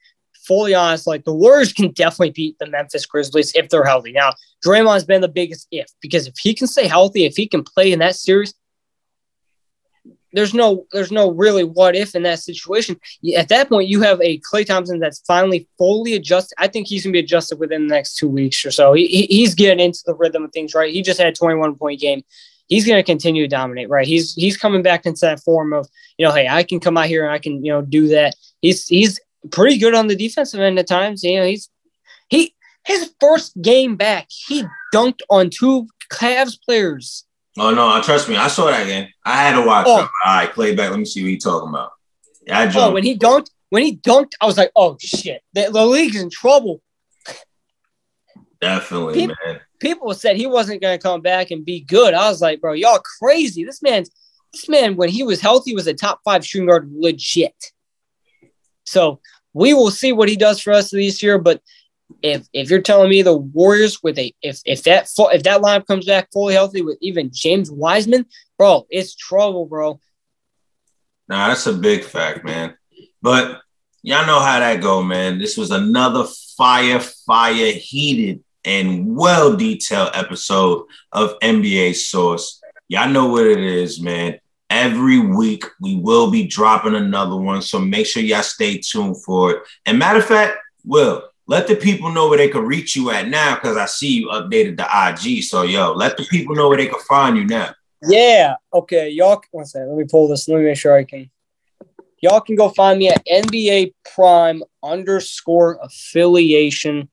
[0.47, 4.13] fully honest, like the Warriors can definitely beat the Memphis Grizzlies if they're healthy.
[4.13, 4.33] Now,
[4.65, 7.93] Draymond's been the biggest if because if he can stay healthy, if he can play
[7.93, 8.55] in that series,
[10.33, 12.97] there's no there's no really what if in that situation.
[13.37, 16.55] At that point, you have a Klay Thompson that's finally fully adjusted.
[16.59, 18.93] I think he's gonna be adjusted within the next two weeks or so.
[18.93, 20.93] He, he's getting into the rhythm of things, right?
[20.93, 22.23] He just had a 21 point game
[22.69, 24.07] he's going to continue to dominate, right?
[24.07, 27.07] He's he's coming back into that form of you know, hey, I can come out
[27.07, 28.37] here and I can you know do that.
[28.63, 29.19] He's he's
[29.51, 31.25] pretty good on the defensive end at times.
[31.25, 31.69] You know, he's
[32.29, 32.55] he
[32.85, 34.65] his first game back, he
[34.95, 37.25] dunked on two Cavs players.
[37.59, 39.09] Oh no, I trust me, I saw that game.
[39.25, 39.87] I had to watch.
[39.89, 40.01] Oh.
[40.01, 40.91] All right, play back.
[40.91, 41.91] Let me see what he's talking about.
[42.47, 42.77] Yeah, I jumped.
[42.79, 46.21] Oh, when he dunked, when he dunked, I was like, oh shit, the, the league's
[46.21, 46.81] in trouble.
[48.61, 52.15] Definitely, people, man people said he wasn't going to come back and be good.
[52.15, 53.65] I was like, bro, y'all crazy.
[53.65, 54.11] This man's
[54.53, 57.73] this man when he was healthy was a top five shooting guard legit.
[58.85, 59.21] So
[59.53, 61.39] we will see what he does for us this year.
[61.39, 61.61] But
[62.23, 65.87] if if you're telling me the Warriors with a if if that if that lineup
[65.87, 68.27] comes back fully healthy with even James Wiseman,
[68.57, 70.01] bro, it's trouble, bro.
[71.29, 72.75] Nah, that's a big fact, man.
[73.21, 73.61] But
[74.03, 75.39] y'all know how that go, man.
[75.39, 76.25] This was another
[76.57, 82.61] fire, fire heated and well detailed episode of NBA Source.
[82.89, 84.39] Y'all know what it is, man.
[84.71, 89.53] Every week we will be dropping another one, so make sure y'all stay tuned for
[89.53, 89.63] it.
[89.87, 93.29] And matter of fact, Will, let the people know where they can reach you at
[93.29, 95.43] now because I see you updated the IG.
[95.43, 97.75] So yo, let the people know where they can find you now.
[98.03, 98.57] Yeah.
[98.73, 99.11] Okay.
[99.11, 99.89] Y'all, one second.
[99.89, 100.49] Let me pull this.
[100.49, 101.31] Let me make sure I can.
[102.21, 107.09] Y'all can go find me at NBA Prime underscore affiliation.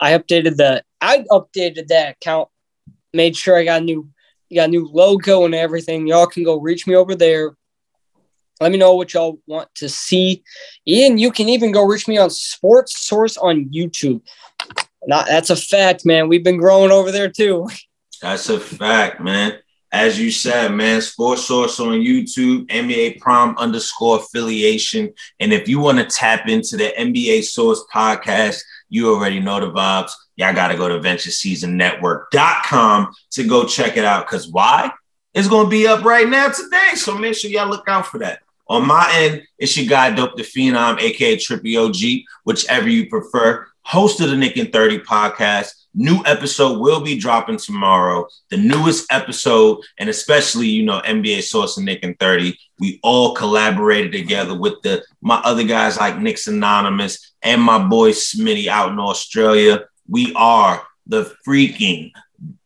[0.00, 0.82] I updated the.
[1.00, 2.48] I updated that account.
[3.12, 4.08] Made sure I got a new,
[4.54, 6.06] got a new logo and everything.
[6.06, 7.54] Y'all can go reach me over there.
[8.60, 10.42] Let me know what y'all want to see.
[10.86, 14.22] Ian, you can even go reach me on Sports Source on YouTube.
[15.06, 16.28] Not that's a fact, man.
[16.28, 17.68] We've been growing over there too.
[18.22, 19.58] That's a fact, man.
[19.92, 25.12] As you said, man, Sports Source on YouTube, NBA Prime underscore affiliation.
[25.40, 28.60] And if you want to tap into the NBA Source podcast,
[28.94, 30.12] you already know the vibes.
[30.36, 34.24] Y'all got to go to ventureseasonnetwork.com to go check it out.
[34.24, 34.92] Because why?
[35.34, 36.92] It's going to be up right now today.
[36.94, 38.42] So make sure y'all look out for that.
[38.68, 43.66] On my end, it's your guy, Dope the Phenom, aka Trippy OG, whichever you prefer,
[43.84, 45.70] host of the Nick and 30 podcast.
[45.94, 48.26] New episode will be dropping tomorrow.
[48.50, 52.58] The newest episode, and especially, you know, NBA Source and Nick and 30.
[52.80, 58.10] We all collaborated together with the my other guys like Knicks Anonymous and my boy
[58.10, 59.84] Smitty out in Australia.
[60.08, 62.10] We are the freaking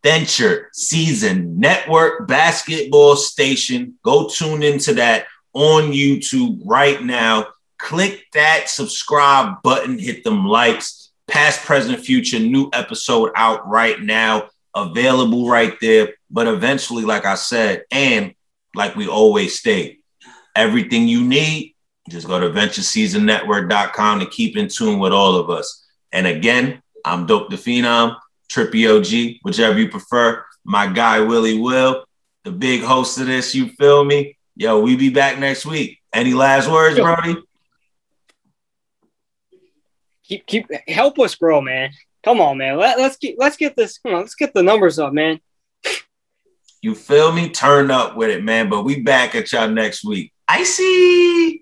[0.02, 3.98] Venture Season Network basketball station.
[4.02, 7.48] Go tune into that on YouTube right now.
[7.78, 10.97] Click that subscribe button, hit them likes.
[11.28, 16.14] Past, present, future, new episode out right now, available right there.
[16.30, 18.34] But eventually, like I said, and
[18.74, 20.02] like we always state,
[20.56, 21.74] everything you need,
[22.08, 25.86] just go to ventureseasonnetwork.com to keep in tune with all of us.
[26.12, 28.16] And again, I'm Dope the Phenom,
[28.50, 30.44] Trippy OG, whichever you prefer.
[30.64, 32.04] My guy, Willy Will,
[32.44, 34.36] the big host of this, you feel me?
[34.56, 35.98] Yo, we be back next week.
[36.12, 37.36] Any last words, Brody?
[40.28, 41.90] Keep keep help us grow, man.
[42.22, 42.76] Come on, man.
[42.76, 43.98] Let, let's get let's get this.
[43.98, 45.40] Come on, let's get the numbers up, man.
[46.82, 47.48] You feel me?
[47.48, 48.68] Turn up with it, man.
[48.68, 50.32] But we back at y'all next week.
[50.46, 51.56] I see.